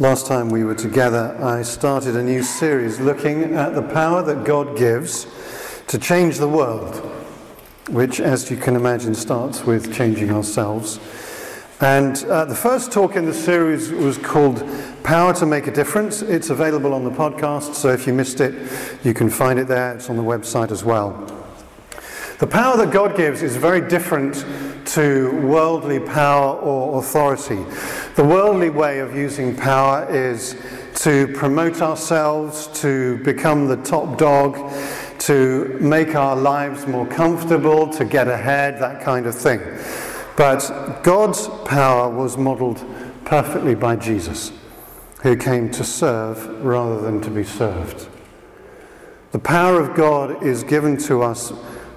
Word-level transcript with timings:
Last 0.00 0.26
time 0.26 0.48
we 0.48 0.64
were 0.64 0.74
together, 0.74 1.36
I 1.40 1.62
started 1.62 2.16
a 2.16 2.22
new 2.22 2.42
series 2.42 2.98
looking 2.98 3.54
at 3.54 3.76
the 3.76 3.82
power 3.82 4.24
that 4.24 4.42
God 4.42 4.76
gives 4.76 5.24
to 5.86 6.00
change 6.00 6.38
the 6.38 6.48
world, 6.48 6.96
which, 7.90 8.18
as 8.18 8.50
you 8.50 8.56
can 8.56 8.74
imagine, 8.74 9.14
starts 9.14 9.62
with 9.62 9.94
changing 9.94 10.32
ourselves. 10.32 10.98
And 11.80 12.16
uh, 12.24 12.44
the 12.44 12.56
first 12.56 12.90
talk 12.90 13.14
in 13.14 13.24
the 13.24 13.32
series 13.32 13.92
was 13.92 14.18
called 14.18 14.68
Power 15.04 15.32
to 15.34 15.46
Make 15.46 15.68
a 15.68 15.72
Difference. 15.72 16.22
It's 16.22 16.50
available 16.50 16.92
on 16.92 17.04
the 17.04 17.12
podcast, 17.12 17.74
so 17.74 17.90
if 17.90 18.04
you 18.04 18.12
missed 18.12 18.40
it, 18.40 18.52
you 19.04 19.14
can 19.14 19.30
find 19.30 19.60
it 19.60 19.68
there. 19.68 19.94
It's 19.94 20.10
on 20.10 20.16
the 20.16 20.24
website 20.24 20.72
as 20.72 20.82
well. 20.82 21.12
The 22.40 22.48
power 22.48 22.76
that 22.78 22.92
God 22.92 23.16
gives 23.16 23.42
is 23.42 23.54
very 23.54 23.80
different 23.80 24.44
to 24.86 25.40
worldly 25.40 26.00
power 26.00 26.56
or 26.58 26.98
authority. 26.98 27.64
The 28.14 28.22
worldly 28.22 28.70
way 28.70 29.00
of 29.00 29.16
using 29.16 29.56
power 29.56 30.06
is 30.08 30.54
to 31.02 31.26
promote 31.34 31.82
ourselves, 31.82 32.68
to 32.80 33.18
become 33.24 33.66
the 33.66 33.78
top 33.78 34.18
dog, 34.18 34.72
to 35.18 35.76
make 35.80 36.14
our 36.14 36.36
lives 36.36 36.86
more 36.86 37.08
comfortable, 37.08 37.88
to 37.94 38.04
get 38.04 38.28
ahead, 38.28 38.78
that 38.78 39.02
kind 39.02 39.26
of 39.26 39.34
thing. 39.34 39.60
But 40.36 41.02
God's 41.02 41.48
power 41.64 42.08
was 42.08 42.36
modeled 42.36 42.84
perfectly 43.24 43.74
by 43.74 43.96
Jesus, 43.96 44.52
who 45.24 45.36
came 45.36 45.68
to 45.72 45.82
serve 45.82 46.64
rather 46.64 47.00
than 47.00 47.20
to 47.22 47.30
be 47.30 47.42
served. 47.42 48.08
The 49.32 49.40
power 49.40 49.80
of 49.80 49.96
God 49.96 50.40
is 50.40 50.62
given 50.62 50.98
to 50.98 51.22
us 51.22 51.52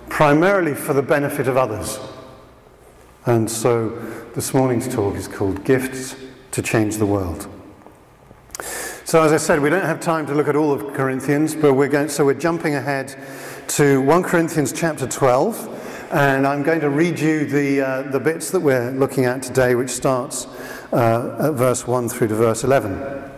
primarily 0.10 0.74
for 0.74 0.94
the 0.94 1.04
benefit 1.04 1.48
of 1.48 1.58
others. 1.58 1.99
And 3.27 3.52
so 3.52 3.90
this 4.36 4.54
morning's 4.54 4.88
talk 4.88 5.16
is 5.16 5.27
called 5.27 5.66
Gifts 5.66 6.16
to 6.52 6.62
Change 6.62 6.95
the 6.95 7.05
World. 7.05 7.49
So, 9.04 9.22
as 9.22 9.34
I 9.34 9.38
said, 9.38 9.59
we 9.59 9.70
don't 9.70 9.84
have 9.84 9.99
time 9.99 10.26
to 10.27 10.34
look 10.34 10.48
at 10.48 10.55
all 10.55 10.71
of 10.71 10.93
Corinthians, 10.93 11.54
but 11.54 11.74
we're 11.74 11.90
going, 11.90 12.07
so 12.07 12.24
we're 12.24 12.35
jumping 12.35 12.76
ahead 12.76 13.21
to 13.68 13.99
1 13.99 14.24
Corinthians 14.24 14.71
chapter 14.71 15.05
12, 15.05 16.10
and 16.13 16.48
I'm 16.48 16.63
going 16.63 16.79
to 16.79 16.90
read 16.90 17.20
you 17.20 17.46
the, 17.46 17.82
uh, 17.82 18.02
the 18.04 18.20
bits 18.21 18.49
that 18.52 18.62
we're 18.62 18.91
looking 18.91 19.26
at 19.26 19.43
today, 19.43 19.76
which 19.76 19.90
starts 19.90 20.46
uh, 20.93 21.49
at 21.49 21.55
verse 21.55 21.85
1 21.85 22.07
through 22.07 22.30
to 22.30 22.35
verse 22.35 22.63
11. 22.63 23.30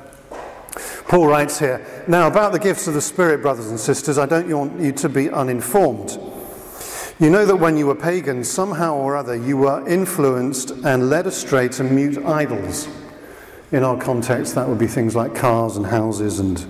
Paul 1.07 1.25
writes 1.25 1.57
here 1.57 2.05
Now, 2.07 2.27
about 2.27 2.51
the 2.51 2.59
gifts 2.59 2.87
of 2.87 2.93
the 2.93 3.01
Spirit, 3.01 3.41
brothers 3.41 3.71
and 3.71 3.79
sisters, 3.79 4.19
I 4.19 4.27
don't 4.27 4.55
want 4.55 4.79
you 4.79 4.91
to 4.91 5.09
be 5.09 5.31
uninformed. 5.31 6.19
You 7.19 7.29
know 7.29 7.45
that 7.45 7.57
when 7.57 7.75
you 7.75 7.85
were 7.85 7.95
pagans, 7.95 8.49
somehow 8.49 8.95
or 8.95 9.17
other, 9.17 9.35
you 9.35 9.57
were 9.57 9.85
influenced 9.85 10.71
and 10.71 11.09
led 11.09 11.27
astray 11.27 11.67
to 11.67 11.83
mute 11.83 12.17
idols. 12.25 12.87
In 13.73 13.83
our 13.83 13.97
context, 13.97 14.55
that 14.55 14.69
would 14.69 14.77
be 14.77 14.87
things 14.87 15.17
like 15.17 15.35
cars 15.35 15.75
and 15.75 15.85
houses 15.85 16.39
and 16.39 16.65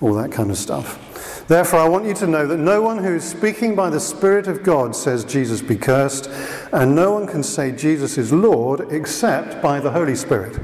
all 0.00 0.14
that 0.14 0.30
kind 0.30 0.48
of 0.48 0.56
stuff. 0.56 1.44
Therefore, 1.48 1.80
I 1.80 1.88
want 1.88 2.04
you 2.04 2.14
to 2.14 2.28
know 2.28 2.46
that 2.46 2.58
no 2.58 2.80
one 2.80 2.98
who 2.98 3.16
is 3.16 3.24
speaking 3.24 3.74
by 3.74 3.90
the 3.90 3.98
Spirit 3.98 4.46
of 4.46 4.62
God 4.62 4.94
says 4.94 5.24
Jesus 5.24 5.60
be 5.60 5.74
cursed, 5.74 6.30
and 6.72 6.94
no 6.94 7.12
one 7.12 7.26
can 7.26 7.42
say 7.42 7.72
Jesus 7.72 8.16
is 8.16 8.32
Lord 8.32 8.92
except 8.92 9.60
by 9.60 9.80
the 9.80 9.90
Holy 9.90 10.14
Spirit. 10.14 10.56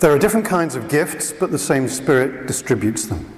There 0.00 0.12
are 0.12 0.18
different 0.18 0.44
kinds 0.44 0.74
of 0.74 0.88
gifts, 0.88 1.32
but 1.32 1.52
the 1.52 1.58
same 1.58 1.86
Spirit 1.86 2.48
distributes 2.48 3.06
them. 3.06 3.37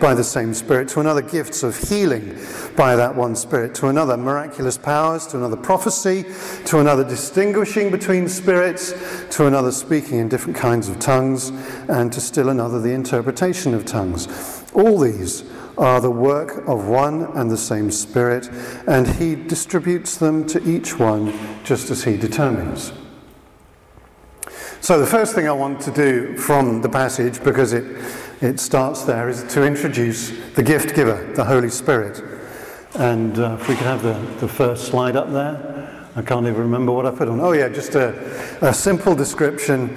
by 0.00 0.14
the 0.14 0.24
same 0.24 0.54
Spirit, 0.54 0.88
to 0.88 1.00
another, 1.00 1.22
gifts 1.22 1.62
of 1.62 1.76
healing 1.88 2.38
by 2.76 2.96
that 2.96 3.14
one 3.14 3.36
Spirit, 3.36 3.74
to 3.76 3.88
another, 3.88 4.16
miraculous 4.16 4.76
powers, 4.78 5.26
to 5.28 5.36
another, 5.36 5.56
prophecy, 5.56 6.24
to 6.66 6.78
another, 6.78 7.04
distinguishing 7.04 7.90
between 7.90 8.28
spirits, 8.28 8.92
to 9.30 9.46
another, 9.46 9.72
speaking 9.72 10.18
in 10.18 10.28
different 10.28 10.56
kinds 10.56 10.88
of 10.88 10.98
tongues, 10.98 11.50
and 11.88 12.12
to 12.12 12.20
still 12.20 12.48
another, 12.48 12.80
the 12.80 12.92
interpretation 12.92 13.74
of 13.74 13.84
tongues. 13.84 14.64
All 14.74 14.98
these 14.98 15.44
are 15.76 16.00
the 16.00 16.10
work 16.10 16.66
of 16.68 16.86
one 16.86 17.24
and 17.36 17.50
the 17.50 17.56
same 17.56 17.90
Spirit, 17.90 18.48
and 18.86 19.06
He 19.06 19.34
distributes 19.34 20.16
them 20.16 20.46
to 20.48 20.62
each 20.68 20.98
one 20.98 21.32
just 21.64 21.90
as 21.90 22.04
He 22.04 22.16
determines. 22.16 22.92
So, 24.84 25.00
the 25.00 25.06
first 25.06 25.34
thing 25.34 25.48
I 25.48 25.52
want 25.52 25.80
to 25.82 25.90
do 25.90 26.36
from 26.36 26.82
the 26.82 26.90
passage, 26.90 27.42
because 27.42 27.72
it 27.72 27.84
it 28.40 28.60
starts 28.60 29.04
there 29.04 29.28
is 29.28 29.44
to 29.54 29.64
introduce 29.64 30.30
the 30.54 30.62
gift 30.62 30.94
giver, 30.94 31.32
the 31.34 31.44
Holy 31.44 31.70
Spirit. 31.70 32.22
And 32.94 33.38
uh, 33.38 33.56
if 33.60 33.68
we 33.68 33.74
could 33.74 33.86
have 33.86 34.02
the, 34.02 34.14
the 34.40 34.48
first 34.48 34.86
slide 34.86 35.16
up 35.16 35.32
there. 35.32 35.80
I 36.16 36.22
can't 36.22 36.46
even 36.46 36.60
remember 36.60 36.92
what 36.92 37.06
I 37.06 37.10
put 37.10 37.28
on. 37.28 37.40
Oh, 37.40 37.52
yeah, 37.52 37.68
just 37.68 37.96
a, 37.96 38.14
a 38.60 38.72
simple 38.72 39.16
description. 39.16 39.90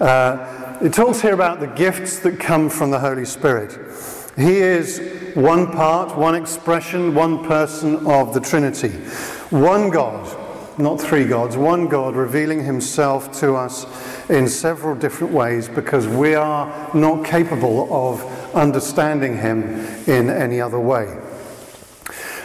Uh, 0.00 0.78
it 0.80 0.92
talks 0.92 1.20
here 1.20 1.34
about 1.34 1.58
the 1.58 1.66
gifts 1.66 2.20
that 2.20 2.38
come 2.38 2.70
from 2.70 2.90
the 2.90 3.00
Holy 3.00 3.24
Spirit. 3.24 3.72
He 4.36 4.58
is 4.58 5.34
one 5.34 5.72
part, 5.72 6.16
one 6.16 6.34
expression, 6.34 7.14
one 7.14 7.44
person 7.44 8.06
of 8.06 8.34
the 8.34 8.40
Trinity. 8.40 8.90
One 9.50 9.90
God, 9.90 10.26
not 10.78 11.00
three 11.00 11.24
gods, 11.24 11.56
one 11.56 11.88
God 11.88 12.16
revealing 12.16 12.64
himself 12.64 13.32
to 13.40 13.54
us 13.54 13.86
in 14.28 14.48
several 14.48 14.94
different 14.94 15.32
ways 15.32 15.68
because 15.68 16.06
we 16.06 16.34
are 16.34 16.90
not 16.94 17.24
capable 17.24 17.88
of 17.92 18.22
understanding 18.54 19.36
him 19.38 19.62
in 20.06 20.30
any 20.30 20.60
other 20.60 20.80
way. 20.80 21.18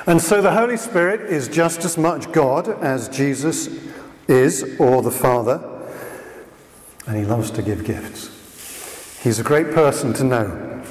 And 0.06 0.22
so 0.22 0.42
the 0.42 0.54
Holy 0.54 0.78
Spirit 0.78 1.22
is 1.30 1.48
just 1.48 1.86
as 1.86 1.98
much 1.98 2.32
God 2.32 2.70
as 2.84 3.10
Jesus 3.10 3.70
is, 4.28 4.76
or 4.80 5.02
the 5.02 5.12
Father, 5.12 5.60
and 7.08 7.18
he 7.18 7.26
loves 7.26 7.52
to 7.52 7.62
give 7.62 7.84
gifts. 7.84 8.30
He's 9.24 9.40
a 9.40 9.44
great 9.44 9.72
person 9.72 10.14
to 10.14 10.24
know. 10.24 10.84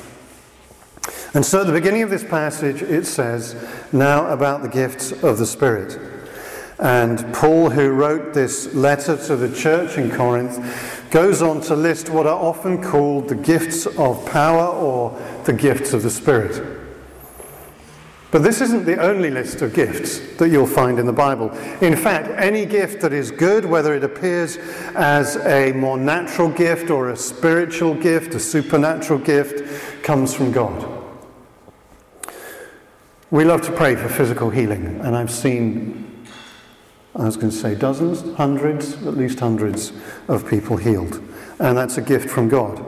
And 1.35 1.45
so 1.45 1.61
at 1.61 1.67
the 1.67 1.73
beginning 1.73 2.03
of 2.03 2.11
this 2.11 2.25
passage, 2.25 2.83
it 2.83 3.07
says, 3.07 3.55
Now 3.93 4.29
about 4.29 4.63
the 4.63 4.69
gifts 4.69 5.13
of 5.13 5.39
the 5.39 5.47
Spirit. 5.47 5.99
And 6.79 7.35
Paul, 7.35 7.71
who 7.71 7.91
wrote 7.91 8.35
this 8.35 8.73
letter 8.75 9.17
to 9.27 9.37
the 9.37 9.55
church 9.55 9.99
in 9.99 10.11
Corinth, 10.11 11.11
goes 11.11 11.43
on 11.43 11.61
to 11.63 11.75
list 11.75 12.09
what 12.09 12.27
are 12.27 12.39
often 12.39 12.83
called 12.83 13.29
the 13.29 13.35
gifts 13.35 13.87
of 13.87 14.25
power 14.27 14.67
or 14.67 15.19
the 15.45 15.53
gifts 15.53 15.93
of 15.93 16.03
the 16.03 16.11
Spirit. 16.11 16.77
But 18.31 18.43
this 18.43 18.61
isn't 18.61 18.85
the 18.85 19.01
only 19.03 19.31
list 19.31 19.63
of 19.63 19.73
gifts 19.73 20.19
that 20.37 20.51
you'll 20.51 20.67
find 20.67 20.99
in 20.99 21.07
the 21.07 21.13
Bible. 21.15 21.51
In 21.81 21.97
fact, 21.97 22.29
any 22.39 22.67
gift 22.67 23.01
that 23.01 23.13
is 23.13 23.31
good, 23.31 23.65
whether 23.65 23.95
it 23.95 24.05
appears 24.05 24.59
as 24.95 25.37
a 25.39 25.73
more 25.73 25.97
natural 25.97 26.51
gift 26.51 26.91
or 26.91 27.09
a 27.09 27.17
spiritual 27.17 27.95
gift, 27.95 28.35
a 28.35 28.41
supernatural 28.41 29.19
gift, 29.19 30.05
comes 30.05 30.35
from 30.35 30.53
God. 30.53 30.87
We 33.31 33.45
love 33.45 33.63
to 33.63 33.73
pray 33.73 33.97
for 33.97 34.11
physical 34.11 34.51
healing, 34.51 35.01
and 35.01 35.17
I've 35.17 35.31
seen 35.31 36.18
I 37.19 37.25
was 37.25 37.37
going 37.37 37.51
to 37.51 37.57
say 37.57 37.75
dozens, 37.75 38.23
hundreds, 38.37 38.95
at 39.05 39.17
least 39.17 39.41
hundreds 39.41 39.93
of 40.29 40.49
people 40.49 40.77
healed. 40.77 41.21
And 41.59 41.77
that's 41.77 41.99
a 41.99 42.03
gift 42.03 42.31
from 42.31 42.49
God. 42.49 42.85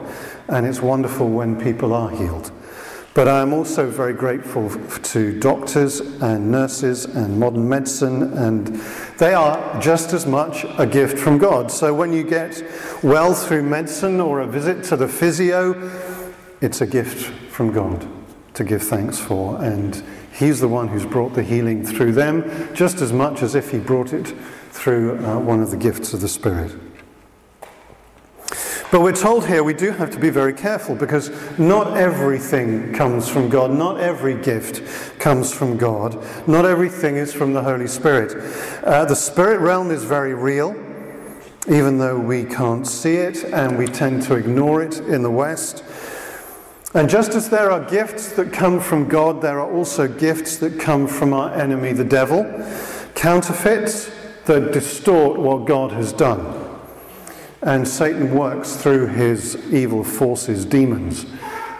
And 0.47 0.65
it's 0.65 0.81
wonderful 0.81 1.29
when 1.29 1.59
people 1.59 1.93
are 1.93 2.09
healed. 2.09 2.49
But 3.13 3.27
I 3.27 3.41
am 3.41 3.51
also 3.51 3.89
very 3.89 4.13
grateful 4.13 4.69
to 4.69 5.37
doctors 5.37 5.99
and 5.99 6.49
nurses 6.49 7.03
and 7.03 7.37
modern 7.37 7.67
medicine, 7.67 8.31
and 8.37 8.67
they 9.17 9.33
are 9.33 9.81
just 9.81 10.13
as 10.13 10.25
much 10.25 10.65
a 10.77 10.87
gift 10.87 11.19
from 11.19 11.37
God. 11.37 11.69
So 11.69 11.93
when 11.93 12.13
you 12.13 12.23
get 12.23 12.63
well 13.03 13.33
through 13.33 13.63
medicine 13.63 14.21
or 14.21 14.39
a 14.39 14.47
visit 14.47 14.85
to 14.85 14.95
the 14.95 15.09
physio, 15.09 15.91
it's 16.61 16.79
a 16.79 16.87
gift 16.87 17.25
from 17.51 17.73
God 17.73 18.20
to 18.63 18.69
give 18.69 18.83
thanks 18.83 19.19
for. 19.19 19.61
And 19.63 20.03
He's 20.33 20.59
the 20.59 20.67
one 20.67 20.87
who's 20.87 21.05
brought 21.05 21.33
the 21.33 21.43
healing 21.43 21.85
through 21.85 22.13
them, 22.13 22.73
just 22.73 23.01
as 23.01 23.11
much 23.11 23.41
as 23.43 23.55
if 23.55 23.71
He 23.71 23.79
brought 23.79 24.13
it 24.13 24.33
through 24.71 25.23
uh, 25.25 25.39
one 25.39 25.61
of 25.61 25.71
the 25.71 25.77
gifts 25.77 26.13
of 26.13 26.21
the 26.21 26.27
Spirit. 26.27 26.73
But 28.91 29.01
we're 29.01 29.13
told 29.13 29.47
here 29.47 29.63
we 29.63 29.73
do 29.73 29.91
have 29.91 30.11
to 30.11 30.19
be 30.19 30.29
very 30.29 30.53
careful 30.53 30.95
because 30.95 31.29
not 31.57 31.95
everything 31.95 32.93
comes 32.93 33.29
from 33.29 33.47
God. 33.47 33.71
Not 33.71 34.01
every 34.01 34.35
gift 34.35 35.17
comes 35.17 35.53
from 35.53 35.77
God. 35.77 36.21
Not 36.45 36.65
everything 36.65 37.15
is 37.15 37.33
from 37.33 37.53
the 37.53 37.63
Holy 37.63 37.87
Spirit. 37.87 38.35
Uh, 38.83 39.05
the 39.05 39.15
spirit 39.15 39.61
realm 39.61 39.91
is 39.91 40.03
very 40.03 40.33
real, 40.33 40.75
even 41.69 41.99
though 41.99 42.19
we 42.19 42.43
can't 42.43 42.85
see 42.85 43.15
it 43.15 43.45
and 43.45 43.77
we 43.77 43.87
tend 43.87 44.23
to 44.23 44.35
ignore 44.35 44.83
it 44.83 44.97
in 44.99 45.21
the 45.21 45.31
West. 45.31 45.85
And 46.93 47.09
just 47.09 47.35
as 47.35 47.49
there 47.49 47.71
are 47.71 47.79
gifts 47.89 48.33
that 48.33 48.51
come 48.51 48.81
from 48.81 49.07
God, 49.07 49.41
there 49.41 49.61
are 49.61 49.71
also 49.71 50.09
gifts 50.09 50.57
that 50.57 50.77
come 50.77 51.07
from 51.07 51.33
our 51.33 51.53
enemy, 51.53 51.93
the 51.93 52.03
devil, 52.03 52.43
counterfeits 53.15 54.11
that 54.45 54.73
distort 54.73 55.39
what 55.39 55.65
God 55.65 55.91
has 55.93 56.11
done. 56.11 56.69
And 57.61 57.87
Satan 57.87 58.35
works 58.35 58.75
through 58.75 59.07
his 59.07 59.55
evil 59.71 60.03
forces, 60.03 60.65
demons. 60.65 61.25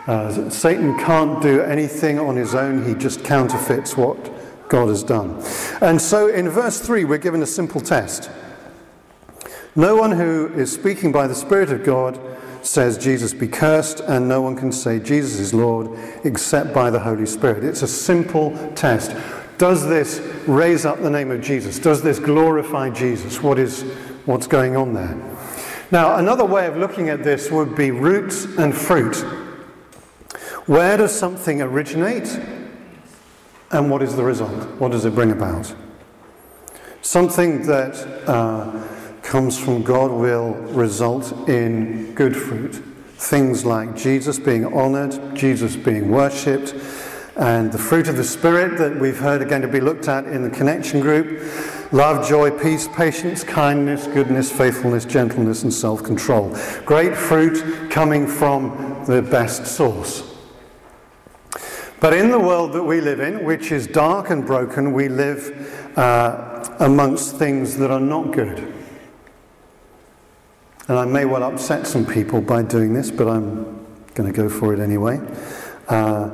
Uh, 0.07 0.49
Satan 0.49 0.97
can't 0.97 1.41
do 1.41 1.61
anything 1.61 2.17
on 2.17 2.37
his 2.37 2.55
own, 2.55 2.85
he 2.85 2.93
just 2.93 3.23
counterfeits 3.25 3.97
what 3.97 4.17
God 4.69 4.87
has 4.87 5.03
done. 5.03 5.43
And 5.81 6.01
so 6.01 6.27
in 6.27 6.47
verse 6.47 6.79
3, 6.79 7.03
we're 7.03 7.17
given 7.17 7.43
a 7.43 7.47
simple 7.47 7.81
test. 7.81 8.29
No 9.75 9.97
one 9.97 10.11
who 10.11 10.47
is 10.53 10.71
speaking 10.71 11.11
by 11.11 11.27
the 11.27 11.35
Spirit 11.35 11.69
of 11.71 11.83
God 11.83 12.19
says, 12.61 12.97
Jesus 12.97 13.33
be 13.33 13.47
cursed, 13.47 13.99
and 14.01 14.27
no 14.27 14.41
one 14.41 14.55
can 14.55 14.71
say, 14.71 14.99
Jesus 14.99 15.39
is 15.39 15.53
Lord, 15.53 15.89
except 16.23 16.73
by 16.73 16.89
the 16.89 16.99
Holy 16.99 17.25
Spirit. 17.25 17.63
It's 17.63 17.81
a 17.81 17.87
simple 17.87 18.55
test. 18.75 19.15
Does 19.57 19.87
this 19.87 20.19
raise 20.47 20.85
up 20.85 21.01
the 21.01 21.09
name 21.09 21.31
of 21.31 21.41
Jesus? 21.41 21.77
Does 21.79 22.01
this 22.01 22.19
glorify 22.19 22.89
Jesus? 22.89 23.41
What 23.41 23.59
is, 23.59 23.83
what's 24.25 24.47
going 24.47 24.75
on 24.75 24.93
there? 24.93 25.15
Now, 25.91 26.15
another 26.17 26.45
way 26.45 26.67
of 26.67 26.77
looking 26.77 27.09
at 27.09 27.23
this 27.23 27.51
would 27.51 27.75
be 27.75 27.91
roots 27.91 28.45
and 28.45 28.75
fruit. 28.75 29.17
Where 30.65 30.97
does 30.97 31.13
something 31.13 31.61
originate? 31.61 32.39
And 33.71 33.89
what 33.89 34.01
is 34.01 34.15
the 34.15 34.23
result? 34.23 34.67
What 34.79 34.91
does 34.91 35.05
it 35.05 35.13
bring 35.13 35.31
about? 35.31 35.73
Something 37.01 37.65
that 37.67 37.95
uh, 38.27 38.87
comes 39.31 39.57
from 39.57 39.81
God 39.81 40.11
will 40.11 40.55
result 40.73 41.31
in 41.47 42.13
good 42.15 42.35
fruit. 42.35 42.75
Things 43.15 43.63
like 43.63 43.95
Jesus 43.95 44.37
being 44.37 44.65
honored, 44.73 45.37
Jesus 45.37 45.77
being 45.77 46.11
worshipped, 46.11 46.75
and 47.37 47.71
the 47.71 47.77
fruit 47.77 48.09
of 48.09 48.17
the 48.17 48.25
Spirit 48.25 48.77
that 48.77 48.99
we've 48.99 49.17
heard 49.17 49.41
are 49.41 49.45
going 49.45 49.61
to 49.61 49.69
be 49.69 49.79
looked 49.79 50.09
at 50.09 50.25
in 50.25 50.43
the 50.43 50.49
connection 50.49 50.99
group 50.99 51.41
love, 51.93 52.27
joy, 52.27 52.51
peace, 52.51 52.89
patience, 52.89 53.41
kindness, 53.41 54.05
goodness, 54.07 54.51
faithfulness, 54.51 55.05
gentleness, 55.05 55.63
and 55.63 55.73
self 55.73 56.03
control. 56.03 56.53
Great 56.83 57.15
fruit 57.15 57.89
coming 57.89 58.27
from 58.27 59.01
the 59.07 59.21
best 59.21 59.65
source. 59.65 60.29
But 62.01 62.11
in 62.11 62.31
the 62.31 62.39
world 62.39 62.73
that 62.73 62.83
we 62.83 62.99
live 62.99 63.21
in, 63.21 63.45
which 63.45 63.71
is 63.71 63.87
dark 63.87 64.29
and 64.29 64.45
broken, 64.45 64.91
we 64.91 65.07
live 65.07 65.97
uh, 65.97 66.75
amongst 66.81 67.37
things 67.37 67.77
that 67.77 67.91
are 67.91 68.01
not 68.01 68.33
good. 68.33 68.80
And 70.91 70.99
I 70.99 71.05
may 71.05 71.23
well 71.23 71.43
upset 71.43 71.87
some 71.87 72.05
people 72.05 72.41
by 72.41 72.63
doing 72.63 72.93
this, 72.93 73.09
but 73.09 73.25
I'm 73.25 73.63
going 74.13 74.29
to 74.29 74.35
go 74.35 74.49
for 74.49 74.73
it 74.73 74.79
anyway. 74.81 75.21
Uh, 75.87 76.29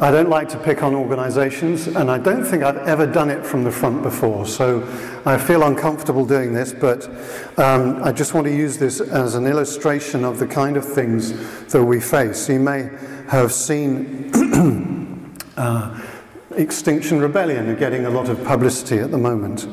I 0.00 0.10
don't 0.10 0.30
like 0.30 0.48
to 0.48 0.58
pick 0.58 0.82
on 0.82 0.94
organisations, 0.94 1.88
and 1.88 2.10
I 2.10 2.16
don't 2.16 2.42
think 2.42 2.62
I've 2.62 2.78
ever 2.88 3.06
done 3.06 3.28
it 3.28 3.44
from 3.44 3.64
the 3.64 3.70
front 3.70 4.02
before, 4.02 4.46
so 4.46 4.82
I 5.26 5.36
feel 5.36 5.62
uncomfortable 5.64 6.24
doing 6.24 6.54
this, 6.54 6.72
but 6.72 7.06
um, 7.58 8.02
I 8.02 8.12
just 8.12 8.32
want 8.32 8.46
to 8.46 8.56
use 8.56 8.78
this 8.78 8.98
as 8.98 9.34
an 9.34 9.46
illustration 9.46 10.24
of 10.24 10.38
the 10.38 10.46
kind 10.46 10.78
of 10.78 10.90
things 10.90 11.66
that 11.66 11.84
we 11.84 12.00
face. 12.00 12.48
You 12.48 12.60
may 12.60 12.88
have 13.28 13.52
seen 13.52 14.32
uh, 15.58 16.00
Extinction 16.52 17.20
Rebellion 17.20 17.76
getting 17.76 18.06
a 18.06 18.10
lot 18.10 18.30
of 18.30 18.42
publicity 18.42 19.00
at 19.00 19.10
the 19.10 19.18
moment. 19.18 19.68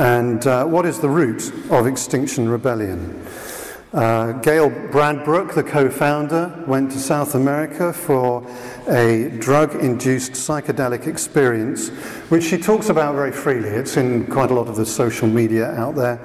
And 0.00 0.46
uh, 0.46 0.64
what 0.64 0.86
is 0.86 0.98
the 0.98 1.10
root 1.10 1.52
of 1.70 1.86
Extinction 1.86 2.48
Rebellion? 2.48 3.22
Uh, 3.92 4.32
Gail 4.32 4.70
Bradbrook, 4.70 5.54
the 5.54 5.62
co 5.62 5.90
founder, 5.90 6.64
went 6.66 6.90
to 6.92 6.98
South 6.98 7.34
America 7.34 7.92
for 7.92 8.42
a 8.88 9.28
drug 9.40 9.74
induced 9.74 10.32
psychedelic 10.32 11.06
experience, 11.06 11.90
which 12.30 12.44
she 12.44 12.56
talks 12.56 12.88
about 12.88 13.14
very 13.14 13.30
freely. 13.30 13.68
It's 13.68 13.98
in 13.98 14.24
quite 14.24 14.50
a 14.50 14.54
lot 14.54 14.68
of 14.68 14.76
the 14.76 14.86
social 14.86 15.28
media 15.28 15.70
out 15.72 15.96
there. 15.96 16.18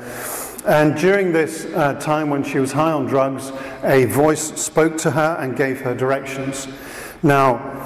And 0.66 0.96
during 0.96 1.34
this 1.34 1.66
uh, 1.66 1.96
time 1.96 2.30
when 2.30 2.46
she 2.46 2.60
was 2.60 2.72
high 2.72 2.94
on 2.94 3.08
drugs, 3.08 3.52
a 3.84 4.06
voice 4.06 4.54
spoke 4.56 4.98
to 5.00 5.12
her 5.12 5.36
and 5.42 5.58
gave 5.58 5.82
her 5.82 5.94
directions. 5.94 6.70
Now, 7.24 7.85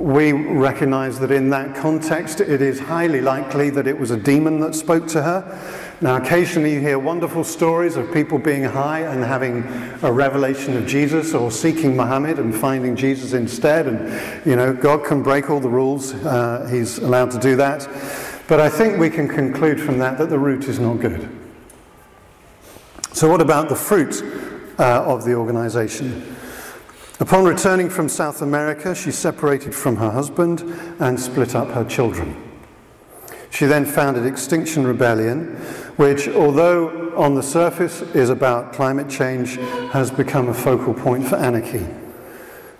we 0.00 0.32
recognize 0.32 1.20
that 1.20 1.30
in 1.30 1.50
that 1.50 1.76
context, 1.76 2.40
it 2.40 2.62
is 2.62 2.80
highly 2.80 3.20
likely 3.20 3.68
that 3.68 3.86
it 3.86 3.98
was 3.98 4.10
a 4.10 4.16
demon 4.16 4.58
that 4.60 4.74
spoke 4.74 5.06
to 5.08 5.22
her. 5.22 5.96
Now, 6.00 6.16
occasionally 6.16 6.72
you 6.72 6.80
hear 6.80 6.98
wonderful 6.98 7.44
stories 7.44 7.96
of 7.96 8.10
people 8.10 8.38
being 8.38 8.64
high 8.64 9.00
and 9.00 9.22
having 9.22 9.62
a 10.02 10.10
revelation 10.10 10.74
of 10.78 10.86
Jesus 10.86 11.34
or 11.34 11.50
seeking 11.50 11.94
Muhammad 11.96 12.38
and 12.38 12.54
finding 12.54 12.96
Jesus 12.96 13.34
instead. 13.34 13.86
And, 13.86 14.46
you 14.46 14.56
know, 14.56 14.72
God 14.72 15.04
can 15.04 15.22
break 15.22 15.50
all 15.50 15.60
the 15.60 15.68
rules, 15.68 16.14
uh, 16.14 16.66
He's 16.72 16.96
allowed 16.96 17.30
to 17.32 17.38
do 17.38 17.56
that. 17.56 17.86
But 18.48 18.58
I 18.58 18.70
think 18.70 18.98
we 18.98 19.10
can 19.10 19.28
conclude 19.28 19.78
from 19.78 19.98
that 19.98 20.16
that 20.16 20.30
the 20.30 20.38
root 20.38 20.64
is 20.64 20.78
not 20.78 20.94
good. 20.94 21.28
So, 23.12 23.28
what 23.28 23.42
about 23.42 23.68
the 23.68 23.76
fruit 23.76 24.22
uh, 24.78 25.04
of 25.04 25.26
the 25.26 25.34
organization? 25.34 26.36
Upon 27.20 27.44
returning 27.44 27.90
from 27.90 28.08
South 28.08 28.40
America, 28.40 28.94
she 28.94 29.10
separated 29.10 29.74
from 29.74 29.96
her 29.96 30.10
husband 30.10 30.62
and 31.00 31.20
split 31.20 31.54
up 31.54 31.68
her 31.68 31.84
children. 31.84 32.34
She 33.50 33.66
then 33.66 33.84
founded 33.84 34.24
Extinction 34.24 34.86
Rebellion, 34.86 35.56
which, 35.96 36.28
although 36.28 37.14
on 37.14 37.34
the 37.34 37.42
surface 37.42 38.00
is 38.14 38.30
about 38.30 38.72
climate 38.72 39.10
change, 39.10 39.56
has 39.90 40.10
become 40.10 40.48
a 40.48 40.54
focal 40.54 40.94
point 40.94 41.26
for 41.28 41.36
anarchy. 41.36 41.86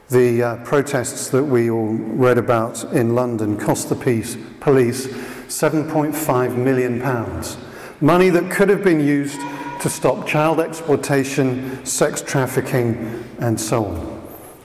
The 0.08 0.42
uh, 0.42 0.56
protests 0.64 1.28
that 1.28 1.44
we 1.44 1.68
all 1.68 1.92
read 1.92 2.38
about 2.38 2.82
in 2.94 3.14
London 3.14 3.58
cost 3.58 3.90
the 3.90 3.94
peace, 3.94 4.38
police 4.60 5.06
7.5 5.48 6.56
million 6.56 6.98
pounds. 6.98 7.58
Money 8.00 8.30
that 8.30 8.50
could 8.50 8.70
have 8.70 8.82
been 8.82 9.00
used 9.00 9.38
to 9.82 9.90
stop 9.90 10.26
child 10.26 10.60
exploitation, 10.60 11.84
sex 11.84 12.22
trafficking, 12.22 13.22
and 13.38 13.60
so 13.60 13.84
on. 13.84 14.19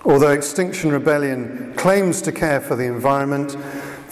Although 0.05 0.33
Extinction 0.33 0.91
Rebellion 0.91 1.73
claims 1.75 2.21
to 2.21 2.31
care 2.31 2.61
for 2.61 2.75
the 2.75 2.85
environment, 2.85 3.57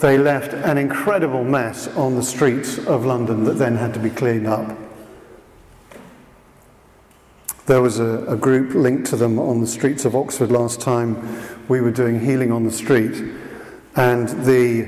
they 0.00 0.18
left 0.18 0.52
an 0.52 0.76
incredible 0.76 1.44
mess 1.44 1.86
on 1.96 2.16
the 2.16 2.22
streets 2.22 2.78
of 2.78 3.06
London 3.06 3.44
that 3.44 3.58
then 3.58 3.76
had 3.76 3.94
to 3.94 4.00
be 4.00 4.10
cleaned 4.10 4.48
up. 4.48 4.76
There 7.66 7.80
was 7.80 8.00
a, 8.00 8.24
a, 8.26 8.36
group 8.36 8.74
linked 8.74 9.06
to 9.10 9.16
them 9.16 9.38
on 9.38 9.60
the 9.60 9.66
streets 9.66 10.04
of 10.04 10.14
Oxford 10.16 10.50
last 10.50 10.80
time 10.80 11.40
we 11.68 11.80
were 11.80 11.92
doing 11.92 12.20
healing 12.20 12.52
on 12.52 12.64
the 12.64 12.72
street, 12.72 13.32
and 13.94 14.28
the, 14.44 14.82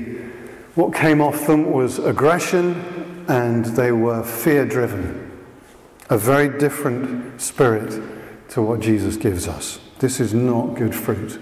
what 0.75 0.93
came 0.93 1.21
off 1.21 1.47
them 1.47 1.71
was 1.71 1.99
aggression 1.99 3.25
and 3.29 3.65
they 3.65 3.91
were 3.91 4.23
fear 4.23 4.65
driven. 4.65 5.23
A 6.09 6.17
very 6.17 6.49
different 6.59 7.41
spirit 7.41 7.99
to 8.49 8.61
what 8.61 8.81
Jesus 8.81 9.17
gives 9.17 9.47
us. 9.47 9.79
This 9.99 10.19
is 10.19 10.33
not 10.33 10.75
good 10.75 10.93
fruit. 10.93 11.39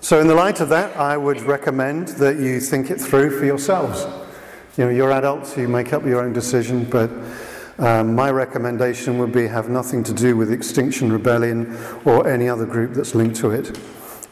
So, 0.00 0.20
in 0.20 0.28
the 0.28 0.34
light 0.34 0.60
of 0.60 0.68
that, 0.68 0.96
I 0.96 1.16
would 1.16 1.40
recommend 1.40 2.08
that 2.08 2.36
you 2.36 2.60
think 2.60 2.90
it 2.90 3.00
through 3.00 3.36
for 3.36 3.44
yourselves. 3.44 4.06
You 4.76 4.84
know, 4.84 4.90
you're 4.90 5.10
adults, 5.10 5.56
you 5.56 5.66
make 5.66 5.92
up 5.92 6.04
your 6.04 6.22
own 6.22 6.32
decision, 6.32 6.84
but 6.84 7.10
um, 7.78 8.14
my 8.14 8.30
recommendation 8.30 9.18
would 9.18 9.32
be 9.32 9.48
have 9.48 9.68
nothing 9.68 10.04
to 10.04 10.14
do 10.14 10.36
with 10.36 10.52
Extinction 10.52 11.12
Rebellion 11.12 11.76
or 12.04 12.28
any 12.28 12.48
other 12.48 12.64
group 12.64 12.94
that's 12.94 13.14
linked 13.14 13.36
to 13.36 13.50
it. 13.50 13.76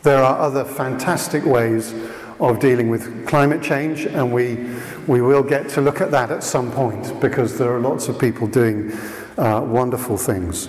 There 0.05 0.23
are 0.23 0.39
other 0.39 0.65
fantastic 0.65 1.45
ways 1.45 1.93
of 2.39 2.61
dealing 2.61 2.89
with 2.89 3.27
climate 3.27 3.61
change, 3.61 4.07
and 4.07 4.33
we, 4.33 4.69
we 5.09 5.21
will 5.21 5.43
get 5.43 5.69
to 5.71 5.81
look 5.81 6.01
at 6.01 6.13
that 6.13 6.31
at 6.31 6.45
some 6.45 6.71
point 6.71 7.21
because 7.21 7.59
there 7.59 7.75
are 7.75 7.81
lots 7.81 8.07
of 8.07 8.21
people 8.21 8.47
doing 8.47 8.93
uh, 9.37 9.61
wonderful 9.67 10.17
things. 10.17 10.69